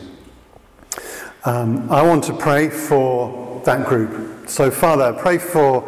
Um, 1.48 1.90
I 1.90 2.02
want 2.02 2.26
to 2.26 2.34
pray 2.34 2.70
for 2.70 3.62
that 3.64 3.88
group 3.88 4.38
so, 4.48 4.72
Father, 4.72 5.12
pray 5.12 5.40
for 5.40 5.84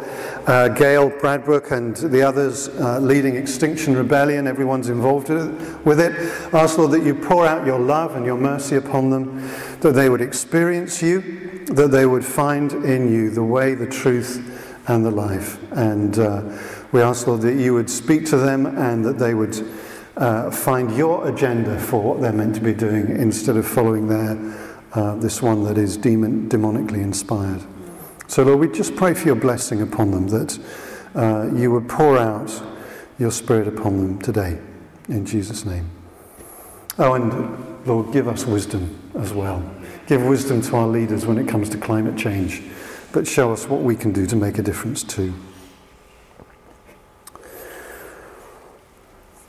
uh, 0.46 0.68
Gail 0.68 1.10
Bradbrook 1.10 1.70
and 1.70 1.96
the 1.96 2.20
others 2.20 2.68
uh, 2.68 2.98
leading 2.98 3.34
Extinction 3.34 3.96
Rebellion, 3.96 4.46
everyone's 4.46 4.90
involved 4.90 5.30
with 5.30 5.98
it. 5.98 6.12
Ask, 6.52 6.76
Lord, 6.76 6.90
that 6.90 7.02
you 7.02 7.14
pour 7.14 7.46
out 7.46 7.64
your 7.64 7.78
love 7.78 8.16
and 8.16 8.26
your 8.26 8.36
mercy 8.36 8.76
upon 8.76 9.08
them, 9.08 9.50
that 9.80 9.92
they 9.92 10.10
would 10.10 10.20
experience 10.20 11.02
you, 11.02 11.64
that 11.68 11.90
they 11.90 12.04
would 12.04 12.24
find 12.24 12.70
in 12.84 13.10
you 13.10 13.30
the 13.30 13.42
way, 13.42 13.74
the 13.74 13.86
truth, 13.86 14.84
and 14.88 15.06
the 15.06 15.10
life. 15.10 15.58
And 15.72 16.18
uh, 16.18 16.42
we 16.92 17.00
ask, 17.00 17.26
Lord, 17.26 17.40
that 17.40 17.54
you 17.54 17.72
would 17.72 17.88
speak 17.88 18.26
to 18.26 18.36
them 18.36 18.66
and 18.66 19.02
that 19.06 19.18
they 19.18 19.32
would 19.32 19.56
uh, 20.18 20.50
find 20.50 20.94
your 20.94 21.26
agenda 21.28 21.80
for 21.80 22.02
what 22.02 22.20
they're 22.20 22.30
meant 22.30 22.56
to 22.56 22.60
be 22.60 22.74
doing 22.74 23.08
instead 23.08 23.56
of 23.56 23.66
following 23.66 24.06
their, 24.06 24.34
uh, 24.94 25.14
this 25.16 25.40
one 25.40 25.64
that 25.64 25.78
is 25.78 25.96
demon, 25.96 26.48
demonically 26.48 27.02
inspired. 27.02 27.62
So, 28.26 28.42
Lord, 28.42 28.60
we 28.60 28.68
just 28.68 28.96
pray 28.96 29.14
for 29.14 29.26
your 29.26 29.36
blessing 29.36 29.82
upon 29.82 30.10
them, 30.10 30.28
that 30.28 30.58
uh, 31.14 31.50
you 31.54 31.70
would 31.72 31.88
pour 31.88 32.18
out 32.18 32.62
your 33.18 33.30
Spirit 33.30 33.68
upon 33.68 33.98
them 33.98 34.18
today, 34.20 34.58
in 35.08 35.26
Jesus' 35.26 35.64
name. 35.64 35.90
Oh, 36.98 37.14
and 37.14 37.86
Lord, 37.86 38.12
give 38.12 38.28
us 38.28 38.46
wisdom 38.46 38.98
as 39.18 39.32
well. 39.32 39.62
give 40.06 40.24
wisdom 40.24 40.60
to 40.60 40.76
our 40.76 40.88
leaders 40.88 41.24
when 41.24 41.38
it 41.38 41.46
comes 41.46 41.68
to 41.70 41.78
climate 41.78 42.16
change, 42.16 42.62
but 43.12 43.26
show 43.26 43.52
us 43.52 43.68
what 43.68 43.82
we 43.82 43.94
can 43.94 44.12
do 44.12 44.26
to 44.26 44.36
make 44.36 44.58
a 44.58 44.62
difference 44.62 45.02
too. 45.04 45.32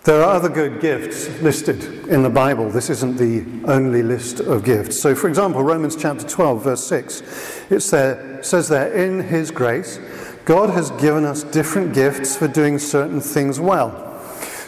There 0.03 0.23
are 0.23 0.33
other 0.33 0.49
good 0.49 0.81
gifts 0.81 1.29
listed 1.41 2.07
in 2.07 2.23
the 2.23 2.29
Bible. 2.29 2.71
This 2.71 2.89
isn't 2.89 3.17
the 3.17 3.45
only 3.71 4.01
list 4.01 4.39
of 4.39 4.63
gifts. 4.63 4.99
So, 4.99 5.13
for 5.13 5.27
example, 5.27 5.61
Romans 5.61 5.95
chapter 5.95 6.27
12, 6.27 6.63
verse 6.63 6.83
6, 6.85 7.21
it 7.69 7.81
says 7.81 8.67
there, 8.67 8.91
In 8.91 9.19
His 9.19 9.51
grace, 9.51 9.99
God 10.45 10.71
has 10.71 10.89
given 10.91 11.23
us 11.23 11.43
different 11.43 11.93
gifts 11.93 12.35
for 12.35 12.47
doing 12.47 12.79
certain 12.79 13.21
things 13.21 13.59
well. 13.59 14.19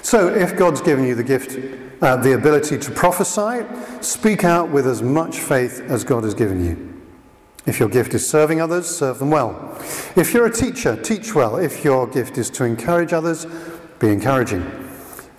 So, 0.03 0.27
if 0.27 0.55
God's 0.55 0.81
given 0.81 1.03
you 1.03 1.15
the 1.15 1.23
gift, 1.23 1.57
uh, 2.03 2.17
the 2.17 2.33
ability 2.33 2.77
to 2.77 2.91
prophesy, 2.91 3.65
speak 4.01 4.43
out 4.43 4.69
with 4.69 4.85
as 4.85 5.01
much 5.01 5.39
faith 5.39 5.81
as 5.89 6.03
God 6.03 6.25
has 6.25 6.35
given 6.35 6.63
you. 6.63 7.01
If 7.65 7.79
your 7.79 7.89
gift 7.89 8.13
is 8.13 8.29
serving 8.29 8.61
others, 8.61 8.85
serve 8.85 9.17
them 9.17 9.31
well. 9.31 9.79
If 10.15 10.31
you're 10.31 10.45
a 10.45 10.53
teacher, 10.53 10.95
teach 10.95 11.33
well. 11.33 11.55
If 11.55 11.83
your 11.83 12.05
gift 12.05 12.37
is 12.37 12.51
to 12.51 12.65
encourage 12.65 13.13
others, 13.13 13.47
be 13.97 14.09
encouraging. 14.09 14.82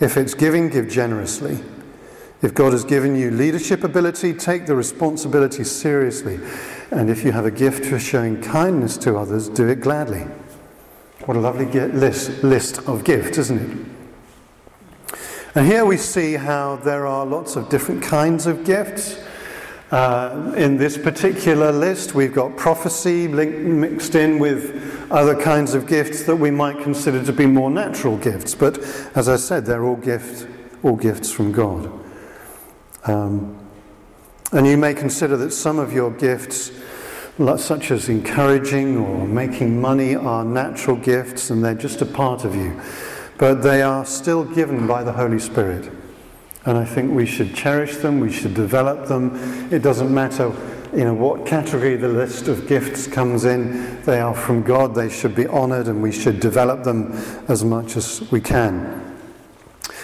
If 0.01 0.17
it's 0.17 0.35
giving, 0.35 0.69
give 0.69 0.89
generously. 0.89 1.61
If 2.43 2.53
God 2.53 2.73
has 2.73 2.85
given 2.85 3.17
you 3.17 3.31
leadership 3.31 3.85
ability, 3.85 4.35
take 4.35 4.67
the 4.67 4.75
responsibility 4.75 5.65
seriously. 5.65 6.39
And 6.91 7.09
if 7.09 7.25
you 7.25 7.33
have 7.33 7.47
a 7.47 7.51
gift 7.51 7.87
for 7.87 7.99
showing 7.99 8.43
kindness 8.43 8.99
to 8.99 9.17
others, 9.17 9.49
do 9.49 9.69
it 9.69 9.81
gladly. 9.81 10.27
What 11.25 11.37
a 11.37 11.41
lovely 11.41 11.67
list, 11.67 12.43
list 12.43 12.87
of 12.87 13.05
gifts, 13.05 13.39
isn't 13.39 13.61
it? 13.61 15.19
And 15.55 15.67
here 15.67 15.87
we 15.87 15.97
see 15.97 16.35
how 16.35 16.77
there 16.77 17.07
are 17.07 17.25
lots 17.25 17.57
of 17.57 17.69
different 17.69 18.03
kinds 18.03 18.47
of 18.47 18.65
gifts. 18.65 19.19
Uh, 19.91 20.53
in 20.57 20.77
this 20.77 20.97
particular 20.97 21.71
list, 21.71 22.15
we've 22.15 22.33
got 22.33 22.57
prophecy 22.57 23.29
mixed 23.29 24.15
in 24.15 24.39
with 24.39 25.07
other 25.11 25.41
kinds 25.41 25.75
of 25.75 25.87
gifts 25.87 26.25
that 26.25 26.37
we 26.37 26.51
might 26.51 26.83
consider 26.83 27.23
to 27.23 27.33
be 27.33 27.47
more 27.47 27.71
natural 27.71 28.17
gifts. 28.17 28.55
But 28.55 28.79
as 29.15 29.29
I 29.29 29.37
said, 29.37 29.67
they're 29.67 29.85
all 29.85 29.97
gifts, 29.97 30.47
all 30.83 30.97
gifts 30.97 31.31
from 31.31 31.53
God. 31.53 31.91
Um, 33.05 33.59
and 34.53 34.67
you 34.67 34.77
may 34.77 34.95
consider 34.95 35.37
that 35.37 35.51
some 35.51 35.79
of 35.79 35.93
your 35.93 36.11
gifts, 36.11 36.73
such 37.59 37.91
as 37.91 38.09
encouraging 38.09 38.97
or 38.97 39.27
making 39.27 39.81
money, 39.81 40.15
are 40.17 40.45
natural 40.45 40.97
gifts 40.97 41.51
and 41.51 41.63
they're 41.63 41.75
just 41.75 42.01
a 42.01 42.07
part 42.07 42.45
of 42.45 42.55
you. 42.55 42.81
But 43.37 43.63
they 43.63 43.83
are 43.83 44.07
still 44.07 44.45
given 44.45 44.87
by 44.87 45.05
the 45.05 45.13
Holy 45.13 45.41
Spirit. 45.41 45.93
And 46.67 46.79
I 46.79 46.85
think 46.85 47.13
we 47.13 47.27
should 47.27 47.55
cherish 47.55 47.97
them, 47.97 48.21
we 48.21 48.33
should 48.33 48.55
develop 48.55 49.07
them. 49.07 49.71
It 49.73 49.83
doesn't 49.83 50.13
matter 50.13 50.53
you 50.95 51.03
know, 51.05 51.15
what 51.15 51.45
category 51.45 51.97
the 51.97 52.09
list 52.09 52.47
of 52.47 52.69
gifts 52.69 53.09
comes 53.09 53.45
in, 53.45 54.01
they 54.03 54.21
are 54.21 54.35
from 54.35 54.63
God, 54.63 54.95
they 54.95 55.09
should 55.09 55.35
be 55.35 55.47
honored, 55.49 55.89
and 55.89 56.01
we 56.01 56.13
should 56.13 56.39
develop 56.39 56.85
them 56.85 57.13
as 57.49 57.65
much 57.65 57.97
as 57.97 58.31
we 58.31 58.41
can. 58.41 59.03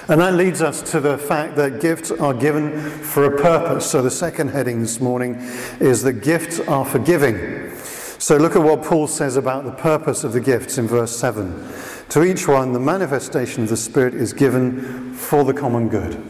And 0.08 0.20
that 0.20 0.34
leads 0.34 0.60
us 0.60 0.82
to 0.90 0.98
the 0.98 1.16
fact 1.16 1.54
that 1.56 1.80
gifts 1.80 2.10
are 2.10 2.34
given 2.34 2.80
for 2.80 3.24
a 3.24 3.40
purpose. 3.40 3.88
So 3.88 4.02
the 4.02 4.10
second 4.10 4.48
heading 4.48 4.80
this 4.80 5.00
morning 5.00 5.36
is 5.78 6.02
that 6.02 6.14
gifts 6.24 6.58
are 6.58 6.84
for 6.84 6.98
giving. 6.98 7.76
So 8.18 8.36
look 8.36 8.56
at 8.56 8.62
what 8.62 8.82
Paul 8.82 9.06
says 9.06 9.36
about 9.36 9.64
the 9.64 9.70
purpose 9.70 10.24
of 10.24 10.32
the 10.32 10.40
gifts 10.40 10.76
in 10.76 10.88
verse 10.88 11.16
7. 11.16 11.72
To 12.08 12.24
each 12.24 12.48
one, 12.48 12.72
the 12.72 12.80
manifestation 12.80 13.62
of 13.62 13.68
the 13.68 13.76
Spirit 13.76 14.14
is 14.14 14.32
given 14.32 15.14
for 15.14 15.44
the 15.44 15.54
common 15.54 15.88
good. 15.88 16.20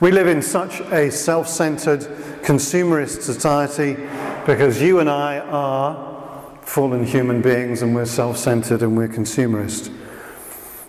We 0.00 0.12
live 0.12 0.28
in 0.28 0.42
such 0.42 0.80
a 0.92 1.10
self 1.10 1.48
centered, 1.48 2.02
consumerist 2.42 3.22
society 3.22 3.94
because 4.46 4.80
you 4.80 5.00
and 5.00 5.10
I 5.10 5.40
are 5.40 6.56
fallen 6.62 7.04
human 7.04 7.42
beings 7.42 7.82
and 7.82 7.94
we're 7.96 8.04
self 8.04 8.36
centered 8.36 8.82
and 8.82 8.96
we're 8.96 9.08
consumerist. 9.08 9.92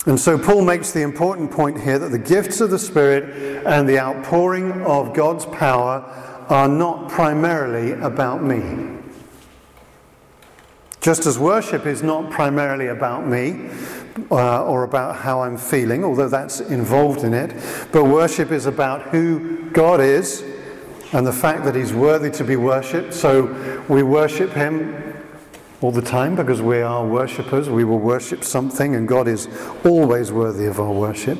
And 0.05 0.19
so 0.19 0.37
Paul 0.37 0.61
makes 0.61 0.91
the 0.91 1.01
important 1.01 1.49
point 1.49 1.81
here 1.81 1.97
that 1.97 2.09
the 2.09 2.19
gifts 2.19 2.61
of 2.61 2.69
the 2.69 2.77
Spirit 2.77 3.65
and 3.65 3.89
the 3.89 3.99
outpouring 3.99 4.83
of 4.83 5.15
God's 5.15 5.45
power 5.47 6.01
are 6.47 6.67
not 6.67 7.09
primarily 7.09 7.93
about 7.93 8.43
me. 8.43 8.97
Just 11.01 11.25
as 11.25 11.39
worship 11.39 11.85
is 11.87 12.03
not 12.03 12.29
primarily 12.29 12.87
about 12.87 13.25
me, 13.25 13.69
uh, 14.31 14.63
or 14.65 14.83
about 14.83 15.17
how 15.17 15.41
I'm 15.41 15.57
feeling, 15.57 16.03
although 16.03 16.29
that's 16.29 16.59
involved 16.59 17.23
in 17.23 17.33
it. 17.33 17.53
But 17.91 18.05
worship 18.05 18.51
is 18.51 18.65
about 18.65 19.03
who 19.09 19.69
God 19.71 20.01
is 20.01 20.43
and 21.13 21.25
the 21.25 21.33
fact 21.33 21.63
that 21.65 21.75
He's 21.75 21.93
worthy 21.93 22.29
to 22.31 22.43
be 22.43 22.55
worshipped. 22.55 23.13
So 23.13 23.83
we 23.89 24.03
worship 24.03 24.51
Him 24.51 25.15
all 25.81 25.91
the 25.91 26.01
time 26.01 26.35
because 26.35 26.61
we 26.61 26.81
are 26.81 27.05
worshippers. 27.05 27.69
We 27.69 27.83
will 27.83 27.99
worship 27.99 28.43
something, 28.43 28.95
and 28.95 29.07
God 29.07 29.27
is 29.27 29.47
always 29.85 30.31
worthy 30.31 30.65
of 30.65 30.79
our 30.79 30.91
worship. 30.91 31.39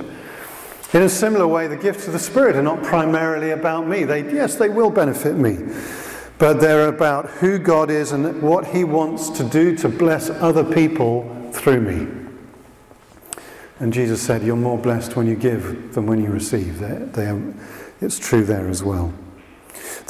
In 0.92 1.04
a 1.04 1.10
similar 1.10 1.48
way, 1.48 1.68
the 1.68 1.78
gifts 1.78 2.08
of 2.08 2.14
the 2.14 2.20
Spirit 2.20 2.56
are 2.56 2.64
not 2.64 2.82
primarily 2.82 3.52
about 3.52 3.88
me. 3.88 4.06
They, 4.06 4.32
yes, 4.34 4.56
they 4.56 4.70
will 4.70 4.90
benefit 4.90 5.36
me, 5.36 5.72
but 6.40 6.60
they're 6.60 6.88
about 6.88 7.30
who 7.30 7.60
God 7.60 7.92
is 7.92 8.12
and 8.12 8.42
what 8.42 8.68
He 8.68 8.84
wants 8.84 9.30
to 9.32 9.44
do 9.44 9.76
to 9.78 9.90
bless 9.90 10.32
other 10.32 10.64
people 10.64 11.52
through 11.52 11.82
me. 11.82 12.19
And 13.80 13.94
Jesus 13.94 14.22
said, 14.22 14.44
You're 14.44 14.56
more 14.56 14.78
blessed 14.78 15.16
when 15.16 15.28
you 15.28 15.36
give 15.36 15.94
than 15.94 16.06
when 16.06 16.22
you 16.22 16.30
receive. 16.30 16.80
They, 16.80 16.96
they 16.96 17.28
are, 17.28 17.42
it's 18.02 18.20
true 18.20 18.44
there 18.44 18.70
as 18.70 18.84
well. 18.84 19.14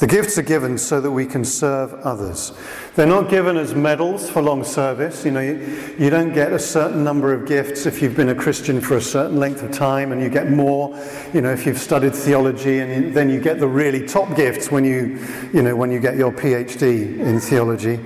The 0.00 0.06
gifts 0.06 0.38
are 0.38 0.42
given 0.42 0.78
so 0.78 0.98
that 1.02 1.10
we 1.10 1.26
can 1.26 1.44
serve 1.44 1.92
others. 1.92 2.54
They're 2.94 3.06
not 3.06 3.28
given 3.28 3.58
as 3.58 3.74
medals 3.74 4.30
for 4.30 4.40
long 4.40 4.64
service. 4.64 5.26
You 5.26 5.30
know, 5.30 5.40
you, 5.40 5.94
you, 5.98 6.08
don't 6.08 6.32
get 6.32 6.54
a 6.54 6.58
certain 6.58 7.04
number 7.04 7.34
of 7.34 7.46
gifts 7.46 7.84
if 7.84 8.00
you've 8.00 8.16
been 8.16 8.30
a 8.30 8.34
Christian 8.34 8.80
for 8.80 8.96
a 8.96 9.02
certain 9.02 9.36
length 9.36 9.62
of 9.62 9.72
time, 9.72 10.12
and 10.12 10.22
you 10.22 10.30
get 10.30 10.50
more, 10.50 10.98
you 11.34 11.42
know, 11.42 11.52
if 11.52 11.66
you've 11.66 11.78
studied 11.78 12.14
theology, 12.14 12.78
and 12.78 13.04
you, 13.04 13.10
then 13.12 13.28
you 13.28 13.40
get 13.40 13.60
the 13.60 13.68
really 13.68 14.06
top 14.06 14.34
gifts 14.34 14.70
when 14.70 14.86
you, 14.86 15.18
you 15.52 15.60
know, 15.60 15.76
when 15.76 15.92
you 15.92 16.00
get 16.00 16.16
your 16.16 16.32
PhD 16.32 17.18
in 17.18 17.38
theology. 17.38 17.96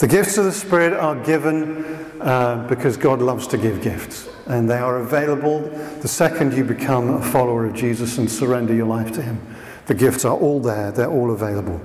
The 0.00 0.06
gifts 0.06 0.36
of 0.36 0.44
the 0.44 0.52
Spirit 0.52 0.92
are 0.92 1.16
given 1.24 1.97
uh, 2.20 2.66
because 2.68 2.96
God 2.96 3.20
loves 3.20 3.46
to 3.48 3.58
give 3.58 3.82
gifts 3.82 4.28
and 4.46 4.68
they 4.68 4.78
are 4.78 4.98
available 4.98 5.60
the 6.00 6.08
second 6.08 6.54
you 6.54 6.64
become 6.64 7.10
a 7.10 7.22
follower 7.22 7.66
of 7.66 7.74
Jesus 7.74 8.18
and 8.18 8.30
surrender 8.30 8.74
your 8.74 8.86
life 8.86 9.12
to 9.12 9.22
Him. 9.22 9.40
The 9.86 9.94
gifts 9.94 10.24
are 10.24 10.36
all 10.36 10.60
there, 10.60 10.90
they're 10.90 11.10
all 11.10 11.30
available. 11.30 11.80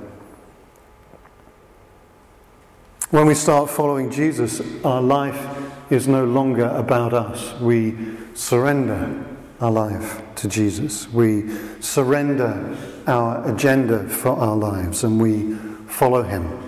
When 3.11 3.27
we 3.27 3.35
start 3.35 3.69
following 3.69 4.09
Jesus, 4.09 4.61
our 4.83 5.01
life 5.01 5.91
is 5.91 6.07
no 6.07 6.25
longer 6.25 6.65
about 6.65 7.13
us. 7.13 7.53
We 7.59 7.95
surrender 8.33 9.23
our 9.61 9.71
life 9.71 10.21
to 10.35 10.47
Jesus. 10.47 11.07
We 11.09 11.47
surrender 11.79 12.75
our 13.05 13.47
agenda 13.53 14.07
for 14.09 14.31
our 14.31 14.55
lives 14.55 15.03
and 15.03 15.21
we 15.21 15.53
follow 15.87 16.23
Him. 16.23 16.62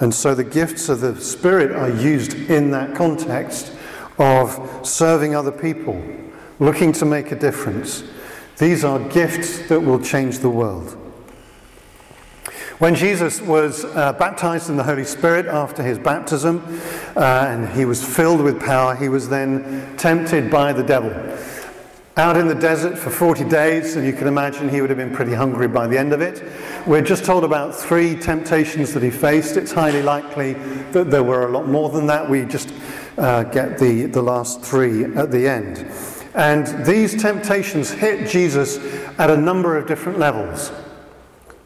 And 0.00 0.14
so 0.14 0.34
the 0.34 0.44
gifts 0.44 0.88
of 0.88 1.00
the 1.00 1.20
Spirit 1.20 1.72
are 1.72 1.90
used 1.90 2.32
in 2.34 2.70
that 2.70 2.94
context 2.96 3.72
of 4.18 4.86
serving 4.86 5.34
other 5.34 5.52
people, 5.52 6.02
looking 6.58 6.92
to 6.92 7.04
make 7.04 7.32
a 7.32 7.36
difference. 7.36 8.02
These 8.58 8.82
are 8.82 8.98
gifts 8.98 9.68
that 9.68 9.80
will 9.80 10.00
change 10.00 10.38
the 10.38 10.50
world. 10.50 10.96
When 12.78 12.94
Jesus 12.94 13.42
was 13.42 13.84
uh, 13.84 14.14
baptized 14.14 14.70
in 14.70 14.78
the 14.78 14.82
Holy 14.82 15.04
Spirit 15.04 15.44
after 15.44 15.82
his 15.82 15.98
baptism, 15.98 16.62
uh, 17.14 17.46
and 17.48 17.68
he 17.68 17.84
was 17.84 18.02
filled 18.02 18.40
with 18.40 18.58
power, 18.58 18.96
he 18.96 19.10
was 19.10 19.28
then 19.28 19.96
tempted 19.98 20.50
by 20.50 20.72
the 20.72 20.82
devil. 20.82 21.10
Out 22.20 22.36
in 22.36 22.48
the 22.48 22.54
desert 22.54 22.98
for 22.98 23.08
40 23.08 23.44
days, 23.44 23.96
and 23.96 24.06
you 24.06 24.12
can 24.12 24.26
imagine 24.26 24.68
he 24.68 24.82
would 24.82 24.90
have 24.90 24.98
been 24.98 25.10
pretty 25.10 25.32
hungry 25.32 25.66
by 25.66 25.86
the 25.86 25.96
end 25.96 26.12
of 26.12 26.20
it. 26.20 26.44
We're 26.86 27.00
just 27.00 27.24
told 27.24 27.44
about 27.44 27.74
three 27.74 28.14
temptations 28.14 28.92
that 28.92 29.02
he 29.02 29.10
faced. 29.10 29.56
It's 29.56 29.72
highly 29.72 30.02
likely 30.02 30.52
that 30.92 31.10
there 31.10 31.24
were 31.24 31.46
a 31.46 31.50
lot 31.50 31.66
more 31.66 31.88
than 31.88 32.06
that. 32.08 32.28
We 32.28 32.44
just 32.44 32.74
uh, 33.16 33.44
get 33.44 33.78
the, 33.78 34.04
the 34.04 34.20
last 34.20 34.60
three 34.60 35.04
at 35.16 35.30
the 35.30 35.48
end. 35.48 35.90
And 36.34 36.84
these 36.84 37.18
temptations 37.22 37.90
hit 37.90 38.28
Jesus 38.28 38.76
at 39.18 39.30
a 39.30 39.36
number 39.38 39.78
of 39.78 39.86
different 39.86 40.18
levels. 40.18 40.72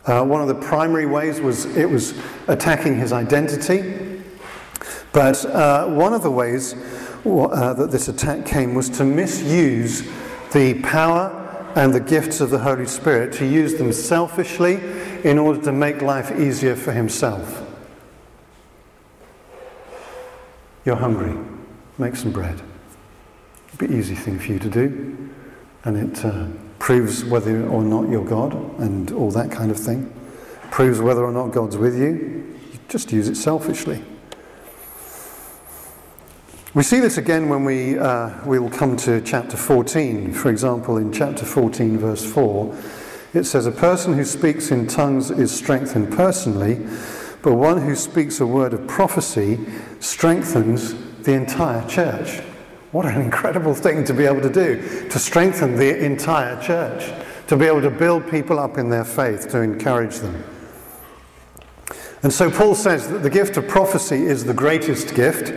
Uh, 0.07 0.25
one 0.25 0.41
of 0.41 0.47
the 0.47 0.55
primary 0.55 1.07
ways 1.07 1.41
was 1.41 1.65
it 1.77 1.91
was 1.91 2.15
attacking 2.47 2.97
his 2.97 3.13
identity. 3.13 4.23
But 5.13 5.45
uh, 5.47 5.89
one 5.89 6.15
of 6.15 6.23
the 6.23 6.31
ways 6.31 6.75
uh, 7.25 7.75
that 7.75 7.91
this 7.91 8.07
attack 8.07 8.47
came 8.47 8.77
was 8.77 8.89
to 8.91 9.05
misuse 9.05 10.09
the 10.55 10.81
power 10.81 11.43
and 11.77 11.93
the 11.93 12.01
gifts 12.01 12.41
of 12.41 12.51
the 12.51 12.61
Holy 12.61 12.87
Spirit, 12.87 13.33
to 13.35 13.45
use 13.45 13.75
them 13.75 13.93
selfishly 13.93 14.77
in 15.25 15.39
order 15.39 15.61
to 15.61 15.73
make 15.73 16.01
life 16.01 16.31
easier 16.39 16.77
for 16.77 16.93
himself. 16.93 17.63
You're 20.85 20.97
hungry. 20.97 21.37
Make 21.99 22.17
some 22.17 22.31
bread. 22.31 22.61
It'd 23.69 23.91
be 23.91 23.95
easy 23.97 24.15
thing 24.15 24.39
for 24.39 24.53
you 24.53 24.59
to 24.61 24.71
do. 24.71 25.31
And 25.85 25.97
it 25.97 26.25
uh, 26.25 26.47
proves 26.79 27.25
whether 27.25 27.67
or 27.67 27.83
not 27.83 28.09
you're 28.09 28.25
God 28.25 28.55
and 28.81 29.11
all 29.13 29.31
that 29.33 29.51
kind 29.51 29.71
of 29.71 29.79
thing. 29.79 30.13
Proves 30.71 31.01
whether 31.01 31.25
or 31.25 31.33
not 31.33 31.49
God's 31.49 31.77
with 31.77 31.99
you. 31.99 32.57
You 32.73 32.79
just 32.89 33.13
use 33.13 33.29
it 33.29 33.37
selfishly. 33.37 34.03
We 36.75 36.83
see 36.83 36.99
this 36.99 37.19
again 37.19 37.49
when 37.49 37.65
we, 37.65 37.97
uh, 37.97 38.45
we 38.45 38.59
will 38.59 38.69
come 38.69 38.97
to 38.97 39.21
chapter 39.21 39.57
14. 39.57 40.33
For 40.33 40.51
example, 40.51 40.97
in 40.97 41.13
chapter 41.13 41.45
14, 41.45 41.99
verse 41.99 42.25
4, 42.25 42.77
it 43.33 43.45
says, 43.45 43.67
A 43.67 43.71
person 43.71 44.15
who 44.15 44.25
speaks 44.25 44.73
in 44.73 44.89
tongues 44.89 45.31
is 45.31 45.57
strengthened 45.57 46.13
personally, 46.17 46.85
but 47.43 47.55
one 47.55 47.81
who 47.81 47.95
speaks 47.95 48.41
a 48.41 48.47
word 48.47 48.73
of 48.73 48.89
prophecy 48.89 49.61
strengthens 50.01 50.97
the 51.23 51.35
entire 51.35 51.89
church. 51.89 52.41
What 52.91 53.07
an 53.07 53.21
incredible 53.21 53.75
thing 53.75 54.03
to 54.07 54.13
be 54.13 54.25
able 54.25 54.43
to 54.43 54.53
do, 54.53 55.09
to 55.11 55.19
strengthen 55.21 55.77
the 55.77 56.05
entire 56.05 56.61
church, 56.61 57.13
to 57.47 57.57
be 57.57 57.67
able 57.67 57.83
to 57.83 57.91
build 57.91 58.29
people 58.29 58.59
up 58.59 58.79
in 58.79 58.91
their 58.91 59.05
faith, 59.05 59.49
to 59.51 59.61
encourage 59.61 60.17
them. 60.17 60.43
And 62.25 62.33
so 62.33 62.51
Paul 62.51 62.75
says 62.75 63.09
that 63.11 63.23
the 63.23 63.31
gift 63.31 63.59
of 63.59 63.69
prophecy 63.69 64.25
is 64.25 64.45
the 64.45 64.55
greatest 64.55 65.15
gift 65.15 65.53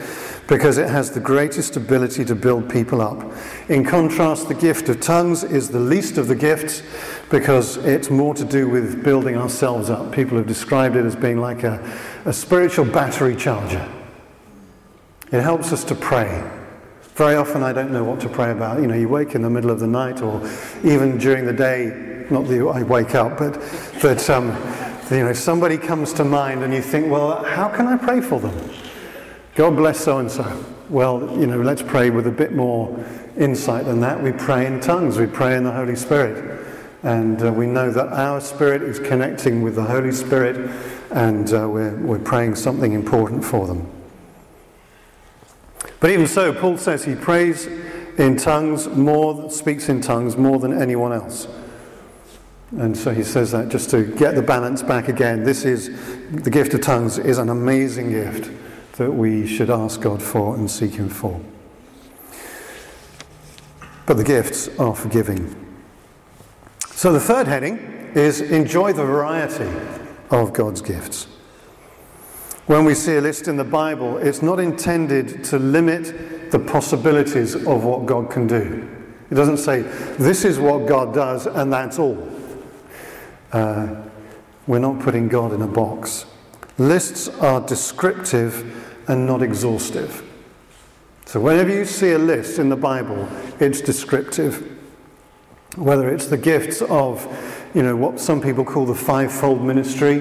because 0.48 0.78
it 0.78 0.90
has 0.90 1.12
the 1.12 1.20
greatest 1.20 1.76
ability 1.76 2.24
to 2.26 2.34
build 2.34 2.70
people 2.70 3.02
up. 3.02 3.22
In 3.70 3.84
contrast, 3.84 4.48
the 4.48 4.56
gift 4.56 4.88
of 4.88 5.02
tongues 5.02 5.44
is 5.44 5.70
the 5.70 5.80
least 5.80 6.18
of 6.18 6.28
the 6.28 6.36
gifts 6.36 6.82
because 7.30 7.78
it's 7.78 8.10
more 8.10 8.34
to 8.34 8.46
do 8.46 8.70
with 8.70 9.04
building 9.04 9.36
ourselves 9.36 9.90
up. 9.90 10.14
People 10.14 10.38
have 10.38 10.48
described 10.48 10.96
it 10.96 11.06
as 11.06 11.16
being 11.16 11.40
like 11.40 11.64
a, 11.64 11.84
a 12.26 12.32
spiritual 12.32 12.86
battery 12.86 13.36
charger. 13.36 13.88
It 15.32 15.42
helps 15.42 15.74
us 15.74 15.84
to 15.86 15.96
pray. 15.96 16.50
Very 17.16 17.36
often 17.36 17.62
I 17.62 17.74
don't 17.74 17.92
know 17.92 18.06
what 18.06 18.22
to 18.22 18.30
pray 18.30 18.52
about. 18.52 18.80
You 18.80 18.88
know, 18.88 18.96
you 18.96 19.10
wake 19.10 19.36
in 19.36 19.42
the 19.42 19.50
middle 19.50 19.72
of 19.72 19.82
the 19.82 19.88
night 19.88 20.22
or 20.22 20.50
even 20.84 21.18
during 21.18 21.46
the 21.46 21.54
day, 21.54 22.26
not 22.30 22.48
that 22.48 22.68
I 22.74 22.84
wake 22.84 23.16
up, 23.16 23.38
but 23.38 23.60
that 24.02 24.30
um, 24.30 24.48
you 25.12 25.26
know, 25.26 25.34
somebody 25.34 25.78
comes 25.78 26.14
to 26.14 26.24
mind 26.24 26.64
and 26.64 26.74
you 26.74 26.82
think, 26.82 27.12
well, 27.12 27.44
how 27.44 27.68
can 27.68 27.88
I 27.88 27.98
pray 27.98 28.22
for 28.22 28.40
them? 28.40 28.87
God 29.58 29.76
bless 29.76 30.00
so 30.00 30.20
and 30.20 30.30
so. 30.30 30.64
Well, 30.88 31.36
you 31.36 31.48
know, 31.48 31.60
let's 31.60 31.82
pray 31.82 32.12
with 32.12 32.28
a 32.28 32.32
bit 32.32 32.54
more 32.54 32.96
insight 33.36 33.86
than 33.86 34.02
that. 34.02 34.22
We 34.22 34.32
pray 34.32 34.68
in 34.68 34.80
tongues, 34.80 35.18
we 35.18 35.26
pray 35.26 35.58
in 35.58 35.64
the 35.64 35.72
Holy 35.72 35.96
Spirit. 35.96 36.64
And 37.02 37.42
uh, 37.42 37.52
we 37.52 37.66
know 37.66 37.90
that 37.90 38.10
our 38.10 38.40
spirit 38.40 38.84
is 38.84 39.00
connecting 39.00 39.64
with 39.64 39.74
the 39.74 39.82
Holy 39.82 40.12
Spirit, 40.12 40.70
and 41.10 41.52
uh, 41.52 41.68
we're, 41.68 41.96
we're 41.98 42.20
praying 42.20 42.54
something 42.54 42.94
important 42.94 43.44
for 43.44 43.66
them. 43.66 43.90
But 46.02 46.12
even 46.12 46.28
so, 46.28 46.54
Paul 46.54 46.78
says 46.78 47.06
he 47.06 47.16
prays 47.16 47.66
in 47.66 48.38
tongues 48.38 48.88
more, 48.88 49.50
speaks 49.50 49.90
in 49.90 50.02
tongues 50.02 50.38
more 50.38 50.60
than 50.60 50.80
anyone 50.80 51.14
else. 51.14 51.48
And 52.78 52.96
so 52.96 53.12
he 53.12 53.24
says 53.24 53.54
that 53.54 53.70
just 53.70 53.90
to 53.90 54.04
get 54.04 54.36
the 54.36 54.44
balance 54.44 54.84
back 54.84 55.08
again. 55.08 55.44
This 55.44 55.66
is 55.66 55.90
the 56.30 56.52
gift 56.52 56.76
of 56.76 56.82
tongues 56.82 57.18
is 57.18 57.40
an 57.40 57.50
amazing 57.50 58.12
gift 58.12 58.52
that 58.98 59.12
we 59.12 59.48
should 59.48 59.70
ask 59.70 60.02
God 60.02 60.22
for 60.22 60.56
and 60.56 60.70
seek 60.70 60.94
Him 60.94 61.10
for. 61.10 61.40
But 64.06 64.18
the 64.18 64.24
gifts 64.24 64.70
are 64.80 64.96
forgiving. 64.96 65.56
So 66.88 67.14
the 67.14 67.20
third 67.20 67.48
heading 67.48 67.78
is 68.16 68.42
enjoy 68.42 68.94
the 68.94 69.06
variety 69.06 69.70
of 70.32 70.54
God's 70.54 70.82
gifts. 70.82 71.28
When 72.66 72.86
we 72.86 72.96
see 72.96 73.16
a 73.16 73.22
list 73.22 73.48
in 73.48 73.56
the 73.56 73.64
Bible, 73.64 74.18
it's 74.18 74.42
not 74.42 74.60
intended 74.60 75.44
to 75.46 75.60
limit 75.60 76.52
the 76.52 76.60
possibilities 76.60 77.56
of 77.56 77.84
what 77.84 78.06
God 78.06 78.30
can 78.30 78.48
do. 78.48 78.90
It 79.30 79.36
doesn't 79.36 79.58
say, 79.58 79.82
this 80.18 80.44
is 80.44 80.58
what 80.58 80.88
God 80.88 81.14
does 81.14 81.46
and 81.46 81.72
that's 81.72 82.00
all. 82.00 82.28
Uh, 83.52 83.96
we're 84.66 84.80
not 84.80 85.00
putting 85.00 85.28
God 85.28 85.54
in 85.54 85.62
a 85.62 85.68
box. 85.68 86.26
Lists 86.78 87.28
are 87.30 87.62
descriptive 87.62 88.87
and 89.08 89.26
not 89.26 89.42
exhaustive. 89.42 90.24
So, 91.26 91.40
whenever 91.40 91.72
you 91.72 91.86
see 91.86 92.12
a 92.12 92.18
list 92.18 92.58
in 92.58 92.70
the 92.70 92.76
Bible, 92.76 93.28
it's 93.60 93.82
descriptive. 93.82 94.78
Whether 95.76 96.10
it's 96.10 96.28
the 96.28 96.38
gifts 96.38 96.82
of, 96.82 97.28
you 97.74 97.84
know, 97.84 97.96
what 97.96 98.20
some 98.20 98.42
people 98.42 98.64
call 98.64 98.86
the 98.86 98.96
fivefold 98.96 99.62
ministry, 99.62 100.16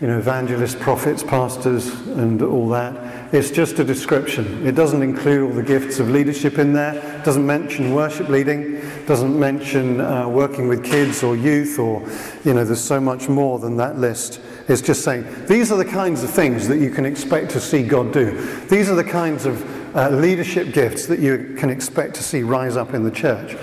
you 0.00 0.06
know, 0.06 0.18
evangelists, 0.18 0.74
prophets, 0.74 1.22
pastors, 1.22 1.88
and 2.08 2.42
all 2.42 2.68
that, 2.68 3.34
it's 3.34 3.50
just 3.50 3.78
a 3.78 3.84
description. 3.84 4.66
It 4.66 4.74
doesn't 4.74 5.02
include 5.02 5.48
all 5.48 5.56
the 5.56 5.62
gifts 5.62 5.98
of 5.98 6.10
leadership 6.10 6.58
in 6.58 6.74
there, 6.74 7.22
doesn't 7.24 7.46
mention 7.46 7.94
worship 7.94 8.28
leading, 8.28 8.82
doesn't 9.06 9.38
mention 9.38 10.00
uh, 10.00 10.28
working 10.28 10.68
with 10.68 10.84
kids 10.84 11.22
or 11.22 11.36
youth, 11.36 11.78
or, 11.78 12.00
you 12.44 12.54
know, 12.54 12.64
there's 12.64 12.80
so 12.80 13.00
much 13.00 13.28
more 13.28 13.58
than 13.58 13.76
that 13.76 13.98
list. 13.98 14.40
It's 14.68 14.80
just 14.80 15.04
saying, 15.04 15.26
these 15.46 15.70
are 15.70 15.76
the 15.76 15.84
kinds 15.84 16.22
of 16.22 16.30
things 16.30 16.68
that 16.68 16.78
you 16.78 16.90
can 16.90 17.04
expect 17.04 17.50
to 17.52 17.60
see 17.60 17.82
God 17.82 18.12
do. 18.12 18.32
These 18.66 18.88
are 18.88 18.94
the 18.94 19.04
kinds 19.04 19.46
of 19.46 19.96
uh, 19.96 20.08
leadership 20.10 20.72
gifts 20.72 21.06
that 21.06 21.18
you 21.20 21.54
can 21.58 21.70
expect 21.70 22.14
to 22.14 22.22
see 22.22 22.42
rise 22.42 22.76
up 22.76 22.94
in 22.94 23.04
the 23.04 23.10
church. 23.10 23.56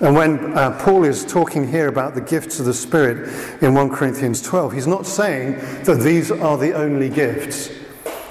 And 0.00 0.14
when 0.14 0.56
uh, 0.56 0.78
Paul 0.80 1.04
is 1.04 1.24
talking 1.24 1.66
here 1.68 1.88
about 1.88 2.14
the 2.14 2.20
gifts 2.20 2.60
of 2.60 2.66
the 2.66 2.74
Spirit 2.74 3.62
in 3.62 3.74
1 3.74 3.90
Corinthians 3.90 4.40
12, 4.40 4.72
he's 4.72 4.86
not 4.86 5.06
saying 5.06 5.54
that 5.84 6.00
these 6.00 6.30
are 6.30 6.56
the 6.56 6.72
only 6.72 7.08
gifts. 7.08 7.70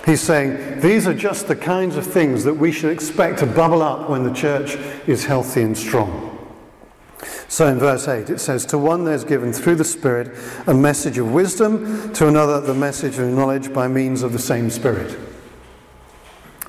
He's 0.05 0.21
saying 0.21 0.79
these 0.79 1.05
are 1.05 1.13
just 1.13 1.49
the 1.49 1.55
kinds 1.55 1.97
of 1.97 2.07
things 2.07 2.45
that 2.45 2.53
we 2.53 2.71
should 2.71 2.91
expect 2.91 3.39
to 3.39 3.45
bubble 3.45 3.81
up 3.81 4.09
when 4.09 4.23
the 4.23 4.33
church 4.33 4.75
is 5.07 5.25
healthy 5.25 5.61
and 5.61 5.77
strong. 5.77 6.26
So 7.49 7.67
in 7.67 7.79
verse 7.79 8.07
8 8.07 8.29
it 8.29 8.39
says, 8.39 8.65
To 8.67 8.77
one 8.77 9.05
there's 9.05 9.23
given 9.23 9.53
through 9.53 9.75
the 9.75 9.85
Spirit 9.85 10.35
a 10.67 10.73
message 10.73 11.17
of 11.17 11.31
wisdom, 11.31 12.11
to 12.13 12.27
another 12.27 12.59
the 12.59 12.73
message 12.73 13.17
of 13.19 13.27
knowledge 13.29 13.73
by 13.73 13.87
means 13.87 14.23
of 14.23 14.33
the 14.33 14.39
same 14.39 14.69
Spirit. 14.69 15.17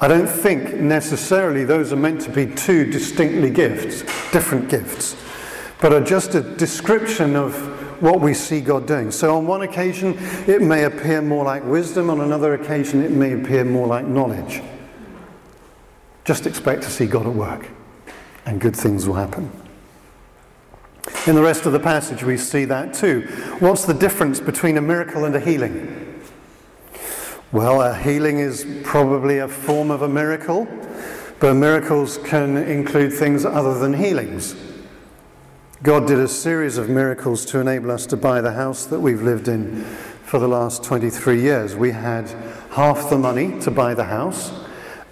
I 0.00 0.06
don't 0.06 0.28
think 0.28 0.74
necessarily 0.74 1.64
those 1.64 1.92
are 1.92 1.96
meant 1.96 2.20
to 2.22 2.30
be 2.30 2.46
two 2.46 2.84
distinctly 2.90 3.50
gifts, 3.50 4.02
different 4.30 4.68
gifts, 4.68 5.16
but 5.80 5.92
are 5.92 6.00
just 6.00 6.36
a 6.36 6.40
description 6.40 7.34
of 7.34 7.56
what 8.00 8.20
we 8.20 8.32
see 8.32 8.60
God 8.60 8.86
doing. 8.86 9.10
So 9.10 9.36
on 9.36 9.48
one 9.48 9.62
occasion 9.62 10.16
it 10.46 10.62
may 10.62 10.84
appear 10.84 11.20
more 11.20 11.44
like 11.44 11.64
wisdom, 11.64 12.10
on 12.10 12.20
another 12.20 12.54
occasion 12.54 13.02
it 13.02 13.10
may 13.10 13.32
appear 13.32 13.64
more 13.64 13.88
like 13.88 14.06
knowledge. 14.06 14.62
Just 16.24 16.46
expect 16.46 16.82
to 16.84 16.90
see 16.90 17.06
God 17.06 17.26
at 17.26 17.34
work, 17.34 17.68
and 18.46 18.60
good 18.60 18.76
things 18.76 19.08
will 19.08 19.16
happen. 19.16 19.50
In 21.26 21.34
the 21.34 21.42
rest 21.42 21.66
of 21.66 21.72
the 21.72 21.80
passage, 21.80 22.22
we 22.22 22.36
see 22.38 22.64
that 22.66 22.94
too. 22.94 23.22
What's 23.58 23.84
the 23.84 23.92
difference 23.92 24.40
between 24.40 24.76
a 24.78 24.80
miracle 24.80 25.24
and 25.24 25.34
a 25.34 25.40
healing? 25.40 26.22
Well, 27.52 27.82
a 27.82 27.94
healing 27.94 28.38
is 28.38 28.66
probably 28.82 29.38
a 29.38 29.48
form 29.48 29.90
of 29.90 30.02
a 30.02 30.08
miracle, 30.08 30.68
but 31.40 31.54
miracles 31.54 32.18
can 32.18 32.56
include 32.56 33.12
things 33.12 33.44
other 33.44 33.78
than 33.78 33.94
healings. 33.94 34.54
God 35.82 36.06
did 36.06 36.18
a 36.18 36.28
series 36.28 36.76
of 36.76 36.88
miracles 36.88 37.44
to 37.46 37.60
enable 37.60 37.90
us 37.90 38.04
to 38.06 38.16
buy 38.16 38.40
the 38.40 38.52
house 38.52 38.84
that 38.86 39.00
we've 39.00 39.22
lived 39.22 39.48
in 39.48 39.84
for 40.24 40.38
the 40.38 40.48
last 40.48 40.82
23 40.84 41.40
years. 41.40 41.76
We 41.76 41.92
had 41.92 42.28
half 42.70 43.08
the 43.08 43.16
money 43.16 43.58
to 43.60 43.70
buy 43.70 43.94
the 43.94 44.04
house, 44.04 44.52